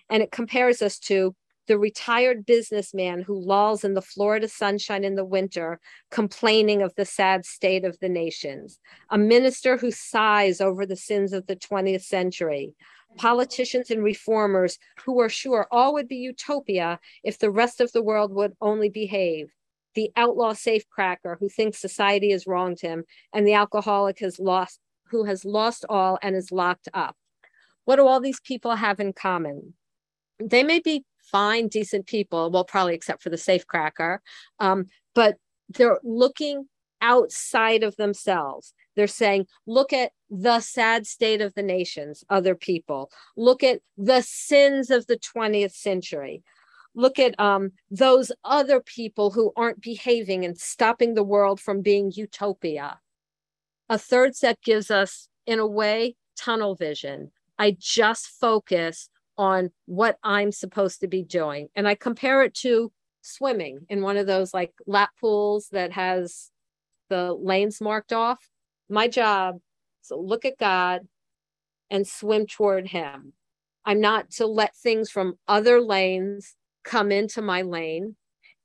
And 0.09 0.23
it 0.23 0.31
compares 0.31 0.81
us 0.81 0.97
to 1.01 1.35
the 1.67 1.77
retired 1.77 2.45
businessman 2.45 3.21
who 3.21 3.39
lolls 3.39 3.83
in 3.83 3.93
the 3.93 4.01
Florida 4.01 4.47
sunshine 4.47 5.03
in 5.03 5.15
the 5.15 5.25
winter, 5.25 5.79
complaining 6.09 6.81
of 6.81 6.95
the 6.95 7.05
sad 7.05 7.45
state 7.45 7.85
of 7.85 7.99
the 7.99 8.09
nations, 8.09 8.79
a 9.09 9.17
minister 9.17 9.77
who 9.77 9.91
sighs 9.91 10.61
over 10.61 10.85
the 10.85 10.95
sins 10.95 11.33
of 11.33 11.45
the 11.45 11.55
20th 11.55 12.03
century, 12.03 12.73
politicians 13.17 13.91
and 13.91 14.03
reformers 14.03 14.77
who 15.05 15.19
are 15.19 15.29
sure 15.29 15.67
all 15.71 15.93
would 15.93 16.07
be 16.07 16.17
utopia 16.17 16.99
if 17.23 17.37
the 17.39 17.51
rest 17.51 17.81
of 17.81 17.91
the 17.91 18.03
world 18.03 18.33
would 18.33 18.53
only 18.61 18.89
behave. 18.89 19.51
The 19.95 20.11
outlaw 20.15 20.53
safecracker 20.53 21.37
who 21.39 21.49
thinks 21.49 21.79
society 21.79 22.31
has 22.31 22.47
wronged 22.47 22.79
him, 22.79 23.03
and 23.33 23.45
the 23.45 23.53
alcoholic 23.53 24.19
has 24.19 24.39
lost 24.39 24.79
who 25.09 25.23
has 25.23 25.45
lost 25.45 25.85
all 25.89 26.19
and 26.21 26.35
is 26.35 26.51
locked 26.51 26.89
up. 26.93 27.15
What 27.85 27.95
do 27.95 28.05
all 28.05 28.19
these 28.19 28.41
people 28.41 28.75
have 28.75 28.99
in 28.99 29.13
common? 29.13 29.73
They 30.39 30.63
may 30.63 30.79
be 30.79 31.05
fine, 31.31 31.67
decent 31.67 32.07
people, 32.07 32.49
well, 32.51 32.63
probably 32.63 32.95
except 32.95 33.21
for 33.21 33.29
the 33.29 33.37
safecracker, 33.37 34.19
um, 34.59 34.85
but 35.13 35.35
they're 35.69 35.99
looking 36.03 36.67
outside 37.01 37.83
of 37.83 37.95
themselves. 37.97 38.73
They're 38.95 39.07
saying, 39.07 39.47
look 39.65 39.93
at 39.93 40.11
the 40.29 40.59
sad 40.59 41.05
state 41.05 41.41
of 41.41 41.53
the 41.53 41.63
nations, 41.63 42.23
other 42.29 42.55
people. 42.55 43.11
Look 43.35 43.63
at 43.63 43.81
the 43.97 44.21
sins 44.21 44.89
of 44.89 45.05
the 45.07 45.17
20th 45.17 45.73
century. 45.73 46.43
Look 46.95 47.19
at 47.19 47.39
um, 47.39 47.73
those 47.91 48.31
other 48.43 48.81
people 48.81 49.31
who 49.31 49.51
aren't 49.55 49.81
behaving 49.81 50.43
and 50.45 50.57
stopping 50.57 51.13
the 51.13 51.23
world 51.23 51.59
from 51.59 51.81
being 51.81 52.11
utopia. 52.15 52.99
A 53.87 53.99
third 53.99 54.35
set 54.35 54.61
gives 54.63 54.89
us, 54.89 55.29
in 55.45 55.59
a 55.59 55.67
way, 55.67 56.15
tunnel 56.35 56.75
vision. 56.75 57.31
I 57.59 57.77
just 57.79 58.27
focus 58.27 59.09
on 59.37 59.71
what 59.85 60.17
I'm 60.23 60.51
supposed 60.51 61.01
to 61.01 61.07
be 61.07 61.23
doing. 61.23 61.69
And 61.75 61.87
I 61.87 61.95
compare 61.95 62.43
it 62.43 62.53
to 62.55 62.91
swimming 63.21 63.85
in 63.89 64.01
one 64.01 64.17
of 64.17 64.27
those 64.27 64.53
like 64.53 64.73
lap 64.85 65.11
pools 65.19 65.69
that 65.71 65.91
has 65.91 66.49
the 67.09 67.33
lanes 67.33 67.81
marked 67.81 68.13
off. 68.13 68.49
My 68.89 69.07
job 69.07 69.57
is 70.01 70.09
to 70.09 70.15
look 70.15 70.45
at 70.45 70.57
God 70.57 71.01
and 71.89 72.07
swim 72.07 72.47
toward 72.47 72.87
Him. 72.87 73.33
I'm 73.85 74.01
not 74.01 74.31
to 74.31 74.47
let 74.47 74.75
things 74.75 75.09
from 75.09 75.37
other 75.47 75.79
lanes 75.81 76.55
come 76.83 77.11
into 77.11 77.41
my 77.41 77.61
lane, 77.61 78.15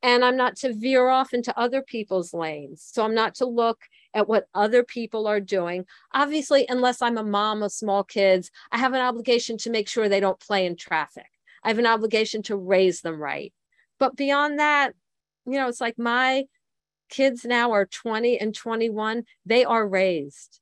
and 0.02 0.24
I'm 0.24 0.36
not 0.36 0.56
to 0.58 0.72
veer 0.72 1.08
off 1.08 1.32
into 1.32 1.56
other 1.58 1.82
people's 1.82 2.34
lanes. 2.34 2.82
So 2.84 3.04
I'm 3.04 3.14
not 3.14 3.36
to 3.36 3.46
look 3.46 3.78
at 4.14 4.28
what 4.28 4.46
other 4.54 4.82
people 4.82 5.26
are 5.26 5.40
doing. 5.40 5.84
Obviously, 6.12 6.66
unless 6.68 7.02
I'm 7.02 7.18
a 7.18 7.24
mom 7.24 7.62
of 7.62 7.72
small 7.72 8.04
kids, 8.04 8.50
I 8.70 8.78
have 8.78 8.92
an 8.92 9.00
obligation 9.00 9.56
to 9.58 9.70
make 9.70 9.88
sure 9.88 10.08
they 10.08 10.20
don't 10.20 10.40
play 10.40 10.66
in 10.66 10.76
traffic. 10.76 11.26
I 11.64 11.68
have 11.68 11.78
an 11.78 11.86
obligation 11.86 12.42
to 12.44 12.56
raise 12.56 13.00
them 13.00 13.20
right. 13.20 13.52
But 13.98 14.16
beyond 14.16 14.58
that, 14.58 14.94
you 15.46 15.52
know, 15.52 15.68
it's 15.68 15.80
like 15.80 15.98
my 15.98 16.44
kids 17.08 17.44
now 17.44 17.72
are 17.72 17.86
20 17.86 18.38
and 18.38 18.54
21, 18.54 19.24
they 19.44 19.64
are 19.64 19.86
raised. 19.86 20.60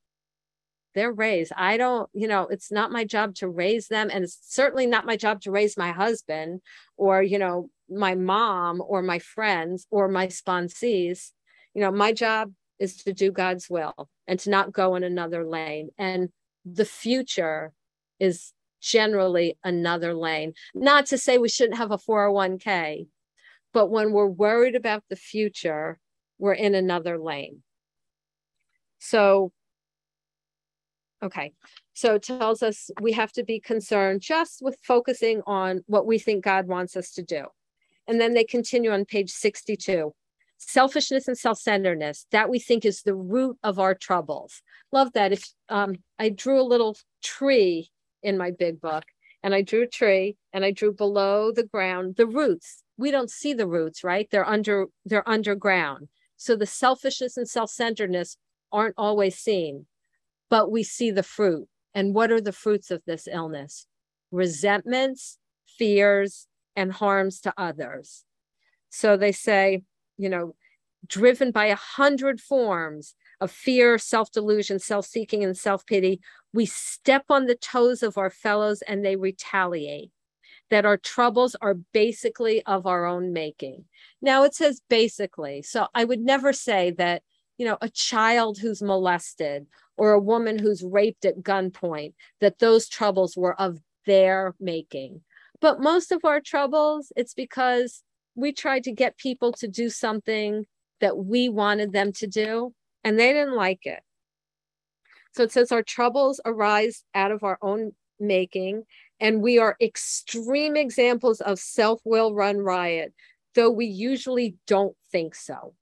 They're 0.94 1.12
raised. 1.12 1.52
I 1.56 1.76
don't, 1.76 2.10
you 2.12 2.26
know, 2.26 2.48
it's 2.48 2.72
not 2.72 2.90
my 2.90 3.04
job 3.04 3.36
to 3.36 3.48
raise 3.48 3.86
them. 3.86 4.10
And 4.12 4.24
it's 4.24 4.38
certainly 4.42 4.86
not 4.86 5.06
my 5.06 5.16
job 5.16 5.40
to 5.42 5.52
raise 5.52 5.76
my 5.76 5.92
husband 5.92 6.60
or, 6.96 7.22
you 7.22 7.38
know, 7.38 7.70
my 7.88 8.16
mom 8.16 8.82
or 8.84 9.00
my 9.00 9.20
friends 9.20 9.86
or 9.90 10.08
my 10.08 10.26
sponsees. 10.26 11.30
You 11.74 11.82
know, 11.82 11.92
my 11.92 12.12
job 12.12 12.52
is 12.80 12.96
to 12.96 13.12
do 13.12 13.30
God's 13.30 13.70
will 13.70 14.08
and 14.26 14.40
to 14.40 14.50
not 14.50 14.72
go 14.72 14.96
in 14.96 15.04
another 15.04 15.46
lane. 15.46 15.90
And 15.98 16.30
the 16.64 16.84
future 16.84 17.72
is 18.18 18.52
generally 18.80 19.58
another 19.62 20.14
lane. 20.14 20.54
Not 20.74 21.06
to 21.06 21.18
say 21.18 21.38
we 21.38 21.48
shouldn't 21.48 21.78
have 21.78 21.92
a 21.92 21.98
401k, 21.98 23.06
but 23.72 23.88
when 23.88 24.12
we're 24.12 24.26
worried 24.26 24.74
about 24.74 25.04
the 25.08 25.16
future, 25.16 26.00
we're 26.38 26.54
in 26.54 26.74
another 26.74 27.18
lane. 27.18 27.62
So, 28.98 29.52
okay. 31.22 31.52
So 31.92 32.14
it 32.14 32.22
tells 32.22 32.62
us 32.62 32.90
we 33.00 33.12
have 33.12 33.32
to 33.32 33.44
be 33.44 33.60
concerned 33.60 34.22
just 34.22 34.62
with 34.62 34.78
focusing 34.82 35.42
on 35.46 35.84
what 35.86 36.06
we 36.06 36.18
think 36.18 36.42
God 36.42 36.66
wants 36.66 36.96
us 36.96 37.10
to 37.12 37.22
do. 37.22 37.44
And 38.08 38.20
then 38.20 38.32
they 38.32 38.44
continue 38.44 38.90
on 38.90 39.04
page 39.04 39.30
62 39.30 40.14
selfishness 40.60 41.26
and 41.26 41.36
self-centeredness 41.36 42.26
that 42.30 42.48
we 42.48 42.58
think 42.58 42.84
is 42.84 43.02
the 43.02 43.14
root 43.14 43.56
of 43.62 43.78
our 43.78 43.94
troubles. 43.94 44.62
Love 44.92 45.12
that. 45.14 45.32
If 45.32 45.44
um, 45.68 45.96
i 46.18 46.28
drew 46.28 46.60
a 46.60 46.62
little 46.62 46.96
tree 47.22 47.90
in 48.22 48.36
my 48.36 48.50
big 48.50 48.80
book 48.80 49.04
and 49.42 49.54
i 49.54 49.62
drew 49.62 49.82
a 49.82 49.86
tree 49.86 50.36
and 50.52 50.64
i 50.64 50.70
drew 50.70 50.92
below 50.92 51.50
the 51.52 51.64
ground 51.64 52.16
the 52.16 52.26
roots. 52.26 52.82
We 52.96 53.10
don't 53.10 53.30
see 53.30 53.54
the 53.54 53.66
roots 53.66 54.04
right? 54.04 54.28
They're 54.30 54.48
under 54.48 54.86
they're 55.04 55.28
underground. 55.28 56.08
So 56.36 56.56
the 56.56 56.66
selfishness 56.66 57.36
and 57.36 57.48
self-centeredness 57.48 58.36
aren't 58.72 58.94
always 58.96 59.36
seen 59.36 59.86
but 60.50 60.70
we 60.70 60.82
see 60.82 61.10
the 61.10 61.22
fruit. 61.22 61.68
And 61.94 62.14
what 62.14 62.30
are 62.30 62.40
the 62.40 62.52
fruits 62.52 62.90
of 62.90 63.02
this 63.06 63.26
illness? 63.30 63.86
Resentments 64.30 65.38
fears 65.78 66.46
and 66.76 66.92
harms 66.92 67.40
to 67.40 67.54
others. 67.56 68.24
So 68.90 69.16
they 69.16 69.32
say 69.32 69.82
you 70.20 70.28
know, 70.28 70.54
driven 71.06 71.50
by 71.50 71.66
a 71.66 71.76
hundred 71.76 72.40
forms 72.40 73.14
of 73.40 73.50
fear, 73.50 73.96
self 73.96 74.30
delusion, 74.30 74.78
self 74.78 75.06
seeking, 75.06 75.42
and 75.42 75.56
self 75.56 75.86
pity, 75.86 76.20
we 76.52 76.66
step 76.66 77.24
on 77.30 77.46
the 77.46 77.54
toes 77.54 78.02
of 78.02 78.18
our 78.18 78.30
fellows 78.30 78.82
and 78.82 79.04
they 79.04 79.16
retaliate. 79.16 80.10
That 80.68 80.84
our 80.84 80.98
troubles 80.98 81.56
are 81.60 81.74
basically 81.74 82.64
of 82.64 82.86
our 82.86 83.04
own 83.06 83.32
making. 83.32 83.86
Now 84.22 84.44
it 84.44 84.54
says 84.54 84.82
basically. 84.88 85.62
So 85.62 85.88
I 85.94 86.04
would 86.04 86.20
never 86.20 86.52
say 86.52 86.92
that, 86.92 87.22
you 87.58 87.66
know, 87.66 87.78
a 87.80 87.88
child 87.88 88.58
who's 88.58 88.80
molested 88.80 89.66
or 89.96 90.12
a 90.12 90.20
woman 90.20 90.58
who's 90.58 90.84
raped 90.84 91.24
at 91.24 91.42
gunpoint, 91.42 92.14
that 92.40 92.60
those 92.60 92.88
troubles 92.88 93.36
were 93.36 93.60
of 93.60 93.80
their 94.06 94.54
making. 94.60 95.22
But 95.60 95.80
most 95.80 96.12
of 96.12 96.24
our 96.24 96.40
troubles, 96.40 97.12
it's 97.16 97.34
because 97.34 98.02
we 98.34 98.52
tried 98.52 98.84
to 98.84 98.92
get 98.92 99.16
people 99.16 99.52
to 99.52 99.68
do 99.68 99.90
something 99.90 100.66
that 101.00 101.16
we 101.16 101.48
wanted 101.48 101.92
them 101.92 102.12
to 102.12 102.26
do, 102.26 102.74
and 103.04 103.18
they 103.18 103.32
didn't 103.32 103.56
like 103.56 103.86
it. 103.86 104.00
So 105.32 105.42
it 105.44 105.52
says 105.52 105.72
our 105.72 105.82
troubles 105.82 106.40
arise 106.44 107.04
out 107.14 107.30
of 107.30 107.44
our 107.44 107.58
own 107.62 107.92
making, 108.18 108.84
and 109.18 109.42
we 109.42 109.58
are 109.58 109.76
extreme 109.80 110.76
examples 110.76 111.40
of 111.40 111.58
self 111.58 112.00
will 112.04 112.34
run 112.34 112.58
riot, 112.58 113.14
though 113.54 113.70
we 113.70 113.86
usually 113.86 114.56
don't 114.66 114.96
think 115.12 115.34
so. 115.34 115.74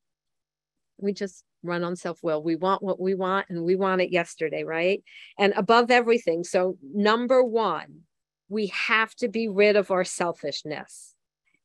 We 0.98 1.12
just 1.12 1.44
run 1.62 1.84
on 1.84 1.96
self 1.96 2.18
will. 2.22 2.42
We 2.42 2.56
want 2.56 2.82
what 2.82 3.00
we 3.00 3.14
want, 3.14 3.46
and 3.48 3.64
we 3.64 3.76
want 3.76 4.00
it 4.00 4.10
yesterday, 4.10 4.64
right? 4.64 5.02
And 5.38 5.52
above 5.56 5.90
everything. 5.90 6.44
So, 6.44 6.76
number 6.82 7.42
one, 7.42 8.02
we 8.48 8.68
have 8.68 9.14
to 9.16 9.28
be 9.28 9.48
rid 9.48 9.76
of 9.76 9.90
our 9.90 10.04
selfishness. 10.04 11.14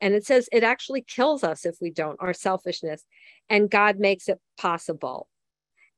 And 0.04 0.14
it 0.14 0.26
says 0.26 0.50
it 0.52 0.64
actually 0.64 1.02
kills 1.02 1.46
us 1.46 1.66
if 1.66 1.78
we 1.80 1.90
don't, 1.90 2.18
our 2.20 2.34
selfishness. 2.34 3.06
And 3.50 3.72
God 3.72 4.00
makes 4.00 4.28
it 4.28 4.38
possible. 4.58 5.30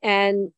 And 0.04 0.52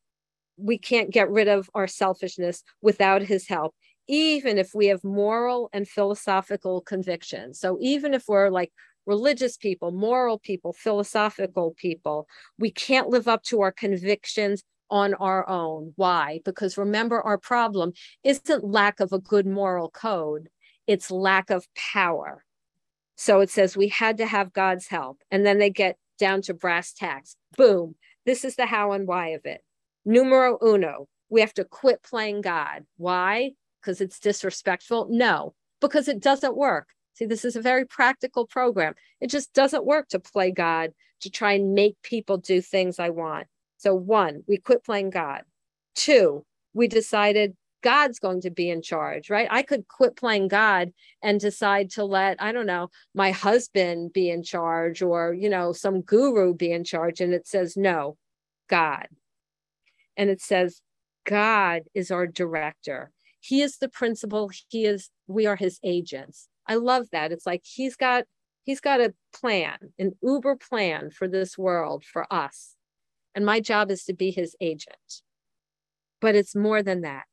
we 0.57 0.77
can't 0.77 1.11
get 1.11 1.29
rid 1.29 1.47
of 1.47 1.69
our 1.73 1.87
selfishness 1.87 2.61
without 2.81 3.21
his 3.21 3.47
help, 3.47 3.73
even 4.05 4.57
if 4.57 4.71
we 4.75 4.87
have 4.87 5.01
moral 5.01 5.69
and 5.71 5.87
philosophical 5.87 6.81
convictions. 6.81 7.57
So 7.57 7.77
even 7.79 8.13
if 8.13 8.25
we're 8.27 8.49
like 8.49 8.73
religious 9.05 9.55
people, 9.55 9.93
moral 9.93 10.39
people, 10.39 10.73
philosophical 10.73 11.73
people, 11.77 12.27
we 12.59 12.69
can't 12.69 13.07
live 13.07 13.29
up 13.29 13.43
to 13.43 13.61
our 13.61 13.71
convictions 13.71 14.61
on 14.89 15.13
our 15.13 15.47
own. 15.47 15.93
Why? 15.95 16.41
Because 16.43 16.77
remember, 16.77 17.21
our 17.21 17.37
problem 17.37 17.93
isn't 18.25 18.65
lack 18.65 18.99
of 18.99 19.13
a 19.13 19.19
good 19.19 19.47
moral 19.47 19.89
code, 19.89 20.49
it's 20.85 21.09
lack 21.09 21.49
of 21.49 21.65
power. 21.75 22.43
So 23.17 23.41
it 23.41 23.49
says 23.49 23.75
we 23.75 23.89
had 23.89 24.17
to 24.17 24.25
have 24.25 24.53
God's 24.53 24.87
help. 24.87 25.21
And 25.31 25.45
then 25.45 25.57
they 25.57 25.71
get 25.71 25.97
down 26.19 26.41
to 26.43 26.53
brass 26.53 26.93
tacks. 26.93 27.35
Boom. 27.57 27.95
This 28.25 28.45
is 28.45 28.55
the 28.55 28.65
how 28.65 28.91
and 28.91 29.07
why 29.07 29.29
of 29.29 29.45
it. 29.45 29.61
Numero 30.05 30.57
uno, 30.63 31.07
we 31.29 31.41
have 31.41 31.53
to 31.55 31.65
quit 31.65 32.03
playing 32.03 32.41
God. 32.41 32.85
Why? 32.97 33.51
Because 33.81 34.01
it's 34.01 34.19
disrespectful? 34.19 35.07
No, 35.09 35.53
because 35.81 36.07
it 36.07 36.21
doesn't 36.21 36.55
work. 36.55 36.89
See, 37.15 37.25
this 37.25 37.43
is 37.43 37.55
a 37.55 37.61
very 37.61 37.85
practical 37.85 38.45
program. 38.45 38.93
It 39.19 39.31
just 39.31 39.51
doesn't 39.53 39.85
work 39.85 40.09
to 40.09 40.19
play 40.19 40.51
God, 40.51 40.91
to 41.21 41.31
try 41.31 41.53
and 41.53 41.73
make 41.73 41.99
people 42.03 42.37
do 42.37 42.61
things 42.61 42.99
I 42.99 43.09
want. 43.09 43.47
So, 43.77 43.95
one, 43.95 44.43
we 44.47 44.57
quit 44.57 44.83
playing 44.83 45.09
God. 45.09 45.41
Two, 45.95 46.45
we 46.73 46.87
decided 46.87 47.55
God's 47.87 48.19
going 48.19 48.41
to 48.41 48.49
be 48.49 48.69
in 48.69 48.81
charge, 48.81 49.29
right? 49.29 49.47
I 49.49 49.61
could 49.61 49.87
quit 49.87 50.17
playing 50.17 50.49
God 50.49 50.91
and 51.23 51.39
decide 51.39 51.89
to 51.91 52.03
let, 52.03 52.35
I 52.41 52.51
don't 52.51 52.65
know, 52.65 52.89
my 53.15 53.31
husband 53.31 54.11
be 54.11 54.29
in 54.29 54.43
charge 54.43 55.01
or, 55.01 55.33
you 55.33 55.49
know, 55.49 55.71
some 55.71 56.01
guru 56.01 56.53
be 56.53 56.69
in 56.69 56.83
charge. 56.83 57.21
And 57.21 57.33
it 57.33 57.47
says, 57.47 57.77
no, 57.77 58.17
God. 58.69 59.07
And 60.17 60.29
it 60.29 60.41
says, 60.41 60.81
God 61.25 61.83
is 61.93 62.11
our 62.11 62.27
director. 62.27 63.13
He 63.39 63.61
is 63.61 63.77
the 63.77 63.87
principal. 63.87 64.51
He 64.67 64.83
is, 64.83 65.09
we 65.27 65.45
are 65.45 65.55
his 65.55 65.79
agents. 65.81 66.49
I 66.67 66.75
love 66.75 67.05
that. 67.13 67.31
It's 67.31 67.45
like 67.45 67.61
he's 67.63 67.95
got, 67.95 68.25
he's 68.65 68.81
got 68.81 68.99
a 68.99 69.13
plan, 69.33 69.77
an 69.97 70.11
uber 70.21 70.57
plan 70.57 71.09
for 71.09 71.29
this 71.29 71.57
world, 71.57 72.03
for 72.03 72.27
us. 72.29 72.75
And 73.33 73.45
my 73.45 73.61
job 73.61 73.91
is 73.91 74.03
to 74.03 74.13
be 74.13 74.29
his 74.29 74.57
agent. 74.59 75.21
But 76.19 76.35
it's 76.35 76.53
more 76.53 76.83
than 76.83 76.99
that 77.03 77.23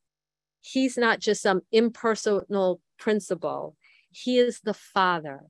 he's 0.65 0.97
not 0.97 1.21
just 1.21 1.43
some 1.43 1.61
impersonal 1.71 2.81
principle. 2.99 3.77
He 4.11 4.39
is 4.39 4.61
the 4.61 4.75
Father, 4.75 5.41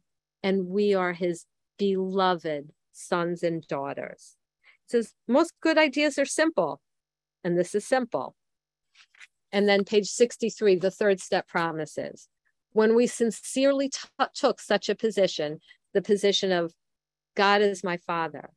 and 0.43 0.67
we 0.67 0.93
are 0.95 1.13
his 1.13 1.47
beloved 1.79 2.71
sons 2.93 3.43
and 3.43 3.67
daughters. 3.67 4.37
It 4.87 4.91
says 4.91 5.15
most 5.29 5.53
good 5.61 5.79
ideas 5.79 6.19
are 6.19 6.25
simple, 6.25 6.81
and 7.45 7.57
this 7.57 7.75
is 7.75 7.87
simple. 7.87 8.35
And 9.53 9.69
then 9.69 9.85
page 9.85 10.09
63, 10.09 10.77
the 10.77 10.91
third 10.91 11.21
step 11.21 11.47
promises. 11.47 12.29
When 12.73 12.97
we 12.97 13.07
sincerely 13.07 13.91
t- 13.91 14.25
took 14.35 14.61
such 14.61 14.89
a 14.89 14.97
position, 14.97 15.61
the 15.93 16.03
position 16.03 16.51
of 16.51 16.75
God 17.37 17.63
is 17.63 17.85
my 17.85 17.99
father, 17.99 18.51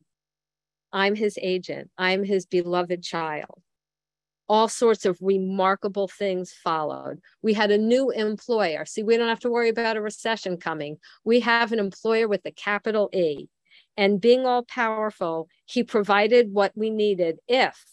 I'm 0.92 1.14
his 1.14 1.38
agent, 1.40 1.90
I'm 1.96 2.24
his 2.24 2.46
beloved 2.46 3.04
child 3.04 3.62
all 4.48 4.68
sorts 4.68 5.04
of 5.04 5.18
remarkable 5.20 6.08
things 6.08 6.52
followed. 6.52 7.20
We 7.42 7.54
had 7.54 7.70
a 7.70 7.78
new 7.78 8.10
employer. 8.10 8.84
See, 8.86 9.02
we 9.02 9.16
don't 9.16 9.28
have 9.28 9.40
to 9.40 9.50
worry 9.50 9.68
about 9.68 9.96
a 9.96 10.02
recession 10.02 10.56
coming. 10.56 10.96
We 11.24 11.40
have 11.40 11.72
an 11.72 11.78
employer 11.78 12.28
with 12.28 12.42
a 12.46 12.50
capital 12.50 13.10
E. 13.12 13.48
And 13.96 14.20
being 14.20 14.46
all 14.46 14.62
powerful, 14.62 15.48
he 15.66 15.82
provided 15.82 16.52
what 16.52 16.72
we 16.76 16.88
needed 16.88 17.38
if. 17.46 17.84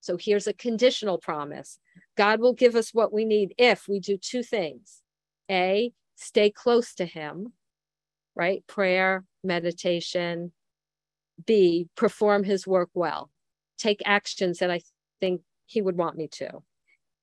So 0.00 0.16
here's 0.20 0.46
a 0.46 0.52
conditional 0.52 1.18
promise 1.18 1.78
God 2.16 2.40
will 2.40 2.52
give 2.52 2.74
us 2.74 2.92
what 2.92 3.12
we 3.12 3.24
need 3.24 3.54
if 3.56 3.86
we 3.88 4.00
do 4.00 4.16
two 4.16 4.42
things 4.42 5.00
A, 5.50 5.92
stay 6.16 6.50
close 6.50 6.94
to 6.96 7.06
him, 7.06 7.52
right? 8.34 8.66
Prayer, 8.66 9.24
meditation. 9.42 10.52
B, 11.44 11.88
perform 11.96 12.44
his 12.44 12.66
work 12.66 12.90
well. 12.94 13.30
Take 13.78 14.02
actions 14.04 14.58
that 14.58 14.70
I 14.70 14.80
think 15.20 15.40
he 15.66 15.82
would 15.82 15.96
want 15.96 16.16
me 16.16 16.28
to. 16.28 16.62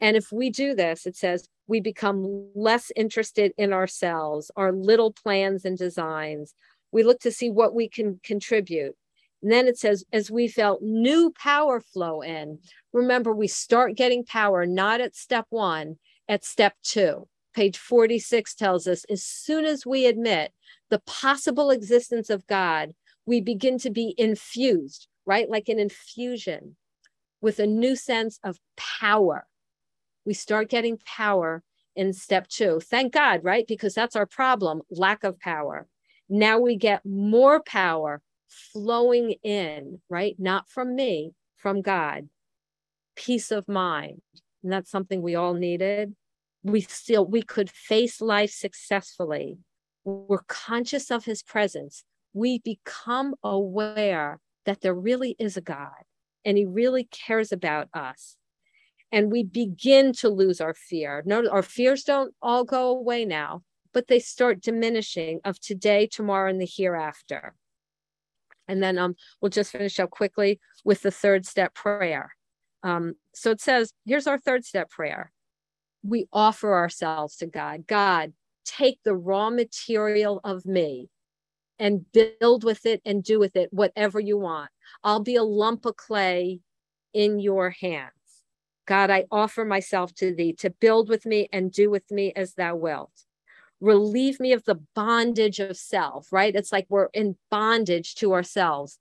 And 0.02 0.16
if 0.16 0.32
we 0.32 0.50
do 0.50 0.76
this, 0.76 1.06
it 1.06 1.16
says 1.16 1.48
we 1.68 1.82
become 1.82 2.50
less 2.56 2.92
interested 2.96 3.54
in 3.58 3.74
ourselves, 3.74 4.50
our 4.56 4.72
little 4.72 5.12
plans 5.12 5.66
and 5.66 5.78
designs. 5.78 6.54
We 6.92 7.04
look 7.04 7.20
to 7.22 7.32
see 7.32 7.50
what 7.50 7.76
we 7.76 7.90
can 7.90 8.20
contribute. 8.24 8.96
And 9.42 9.52
then 9.52 9.68
it 9.68 9.78
says, 9.78 10.04
as 10.12 10.32
we 10.32 10.48
felt 10.48 10.82
new 10.82 11.32
power 11.32 11.80
flow 11.80 12.22
in. 12.22 12.60
Remember, 12.92 13.34
we 13.34 13.48
start 13.48 13.96
getting 13.96 14.26
power 14.26 14.66
not 14.66 15.00
at 15.00 15.16
step 15.16 15.46
one, 15.50 15.98
at 16.28 16.44
step 16.44 16.74
two. 16.84 17.28
Page 17.54 17.78
46 17.78 18.56
tells 18.56 18.88
us 18.88 19.06
as 19.10 19.24
soon 19.24 19.66
as 19.66 19.86
we 19.86 20.06
admit 20.06 20.52
the 20.90 21.00
possible 21.00 21.72
existence 21.72 22.30
of 22.30 22.48
God, 22.48 22.94
we 23.26 23.42
begin 23.42 23.78
to 23.80 23.90
be 23.90 24.14
infused, 24.18 25.08
right? 25.26 25.50
Like 25.50 25.70
an 25.70 25.80
infusion 25.80 26.76
with 27.42 27.60
a 27.60 27.68
new 27.68 27.96
sense 27.96 28.40
of 28.44 28.60
power. 28.76 29.48
We 30.26 30.34
start 30.34 30.70
getting 30.70 30.98
power 30.98 31.64
in 31.96 32.14
step 32.14 32.48
two. 32.48 32.80
Thank 32.80 33.14
God, 33.14 33.42
right? 33.44 33.66
Because 33.68 33.94
that's 33.94 34.16
our 34.16 34.26
problem 34.26 34.82
lack 34.90 35.24
of 35.24 35.40
power. 35.40 35.88
Now 36.30 36.60
we 36.60 36.76
get 36.76 37.06
more 37.06 37.62
power 37.62 38.22
flowing 38.48 39.32
in, 39.44 40.02
right? 40.10 40.36
Not 40.38 40.70
from 40.70 40.96
me, 40.96 41.34
from 41.58 41.82
God. 41.82 42.30
Peace 43.16 43.52
of 43.52 43.68
mind. 43.68 44.22
And 44.64 44.72
that's 44.72 44.92
something 44.92 45.22
we 45.22 45.36
all 45.36 45.54
needed. 45.54 46.16
We 46.64 46.82
still, 46.82 47.26
we 47.26 47.42
could 47.42 47.70
face 47.70 48.22
life 48.22 48.52
successfully. 48.52 49.58
We're 50.04 50.44
conscious 50.48 51.10
of 51.10 51.26
his 51.26 51.42
presence. 51.42 52.04
We 52.34 52.60
become 52.60 53.36
aware 53.44 54.40
that 54.66 54.82
there 54.82 54.94
really 54.94 55.36
is 55.40 55.58
a 55.58 55.62
God 55.62 56.04
and 56.46 56.58
he 56.58 56.66
really 56.66 57.06
cares 57.06 57.52
about 57.52 57.90
us. 57.94 58.38
And 59.12 59.32
we 59.32 59.44
begin 59.44 60.14
to 60.14 60.30
lose 60.30 60.62
our 60.62 60.74
fear. 60.74 61.24
No, 61.26 61.48
our 61.50 61.64
fears 61.64 62.04
don't 62.04 62.34
all 62.42 62.64
go 62.64 62.90
away 62.90 63.26
now, 63.26 63.64
but 63.94 64.08
they 64.08 64.20
start 64.20 64.62
diminishing 64.62 65.40
of 65.44 65.60
today, 65.60 66.08
tomorrow, 66.08 66.50
and 66.50 66.62
the 66.62 66.70
hereafter. 66.72 67.56
And 68.68 68.84
then 68.84 69.00
um, 69.00 69.16
we'll 69.42 69.50
just 69.50 69.72
finish 69.72 70.00
up 70.00 70.12
quickly 70.12 70.60
with 70.86 71.02
the 71.02 71.10
third 71.10 71.48
step 71.48 71.74
prayer. 71.74 72.36
Um, 72.84 73.16
so 73.34 73.50
it 73.50 73.62
says, 73.62 73.94
here's 74.06 74.28
our 74.28 74.38
third 74.38 74.64
step 74.64 74.92
prayer. 74.92 75.32
We 76.04 76.28
offer 76.32 76.76
ourselves 76.76 77.36
to 77.38 77.48
God. 77.48 77.88
God, 77.88 78.34
take 78.66 79.00
the 79.04 79.16
raw 79.16 79.50
material 79.50 80.40
of 80.44 80.66
me 80.66 81.10
and 81.80 82.06
build 82.12 82.64
with 82.64 82.86
it 82.86 83.02
and 83.06 83.24
do 83.24 83.40
with 83.40 83.56
it 83.56 83.70
whatever 83.74 84.20
you 84.20 84.38
want. 84.38 84.70
I'll 85.04 85.22
be 85.22 85.36
a 85.36 85.44
lump 85.44 85.86
of 85.86 85.96
clay 85.96 86.62
in 87.14 87.40
your 87.40 87.70
hands. 87.70 88.12
God, 88.86 89.10
I 89.10 89.26
offer 89.32 89.66
myself 89.66 90.14
to 90.16 90.34
thee 90.34 90.54
to 90.54 90.70
build 90.70 91.10
with 91.10 91.26
me 91.26 91.48
and 91.54 91.72
do 91.72 91.90
with 91.90 92.10
me 92.12 92.34
as 92.36 92.54
thou 92.56 92.76
wilt 92.76 93.12
relieve 93.82 94.40
me 94.40 94.54
of 94.54 94.66
the 94.66 94.80
bondage 94.96 95.60
of 95.60 95.78
self, 95.78 96.32
right? 96.32 96.56
It's 96.56 96.72
like 96.72 96.86
we're 96.90 97.10
in 97.14 97.38
bondage 97.50 98.16
to 98.16 98.34
ourselves 98.34 99.00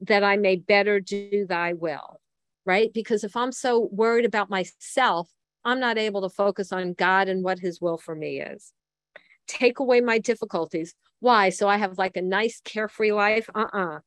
that 0.00 0.24
I 0.24 0.36
may 0.36 0.56
better 0.56 1.00
do 1.00 1.46
thy 1.48 1.72
will, 1.72 2.20
right? 2.64 2.92
Because 2.92 3.24
if 3.24 3.36
I'm 3.36 3.52
so 3.52 3.88
worried 3.92 4.24
about 4.24 4.50
myself, 4.50 5.30
I'm 5.64 5.80
not 5.80 5.98
able 5.98 6.22
to 6.22 6.28
focus 6.28 6.72
on 6.72 6.94
God 6.94 7.28
and 7.28 7.42
what 7.42 7.58
his 7.58 7.80
will 7.80 7.98
for 7.98 8.14
me 8.14 8.40
is. 8.40 8.72
Take 9.46 9.78
away 9.80 10.00
my 10.00 10.18
difficulties. 10.18 10.94
Why? 11.20 11.48
So 11.48 11.68
I 11.68 11.78
have 11.78 11.98
like 11.98 12.16
a 12.16 12.22
nice, 12.22 12.60
carefree 12.64 13.12
life? 13.12 13.48
Uh 13.54 13.66
uh-uh. 13.72 13.96
uh. 13.96 13.98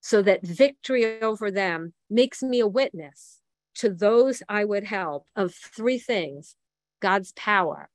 So 0.00 0.22
that 0.22 0.42
victory 0.42 1.20
over 1.20 1.50
them 1.50 1.92
makes 2.08 2.42
me 2.42 2.60
a 2.60 2.66
witness 2.66 3.40
to 3.76 3.90
those 3.90 4.42
I 4.48 4.64
would 4.64 4.84
help 4.84 5.26
of 5.36 5.54
three 5.54 5.98
things 5.98 6.56
God's 7.00 7.32
power, 7.32 7.88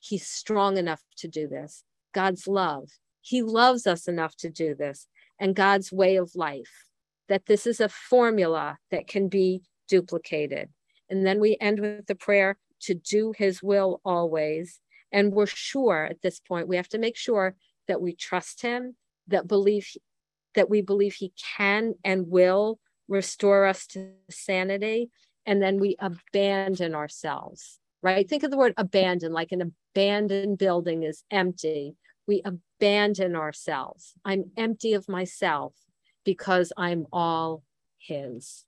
He's 0.00 0.26
strong 0.26 0.76
enough 0.76 1.02
to 1.18 1.28
do 1.28 1.46
this. 1.46 1.84
God's 2.12 2.46
love. 2.46 2.90
He 3.20 3.40
loves 3.40 3.86
us 3.86 4.08
enough 4.08 4.36
to 4.38 4.50
do 4.50 4.74
this. 4.74 5.06
And 5.38 5.54
God's 5.54 5.92
way 5.92 6.16
of 6.16 6.34
life, 6.34 6.88
that 7.28 7.46
this 7.46 7.66
is 7.66 7.80
a 7.80 7.88
formula 7.88 8.78
that 8.90 9.06
can 9.06 9.28
be 9.28 9.62
duplicated. 9.88 10.70
And 11.08 11.24
then 11.24 11.40
we 11.40 11.56
end 11.60 11.80
with 11.80 12.06
the 12.06 12.14
prayer 12.14 12.58
to 12.82 12.94
do 12.94 13.32
his 13.36 13.62
will 13.62 14.00
always. 14.04 14.80
And 15.12 15.32
we're 15.32 15.46
sure 15.46 16.04
at 16.04 16.22
this 16.22 16.40
point, 16.40 16.68
we 16.68 16.76
have 16.76 16.88
to 16.88 16.98
make 16.98 17.16
sure 17.16 17.54
that 17.86 18.00
we 18.00 18.14
trust 18.14 18.62
him, 18.62 18.96
that 19.28 19.46
believe 19.46 19.86
that 20.54 20.70
we 20.70 20.82
believe 20.82 21.14
he 21.14 21.32
can 21.56 21.94
and 22.04 22.28
will 22.28 22.78
restore 23.08 23.66
us 23.66 23.86
to 23.88 24.12
sanity. 24.30 25.10
And 25.44 25.60
then 25.60 25.80
we 25.80 25.96
abandon 25.98 26.94
ourselves 26.94 27.80
right? 28.02 28.28
Think 28.28 28.42
of 28.42 28.50
the 28.50 28.56
word 28.56 28.74
abandon, 28.76 29.32
like 29.32 29.52
an 29.52 29.72
abandoned 29.94 30.58
building 30.58 31.04
is 31.04 31.22
empty. 31.30 31.94
We 32.26 32.42
abandon 32.44 33.36
ourselves. 33.36 34.14
I'm 34.24 34.50
empty 34.56 34.94
of 34.94 35.08
myself 35.08 35.74
because 36.24 36.72
I'm 36.76 37.06
all 37.12 37.62
His. 37.98 38.64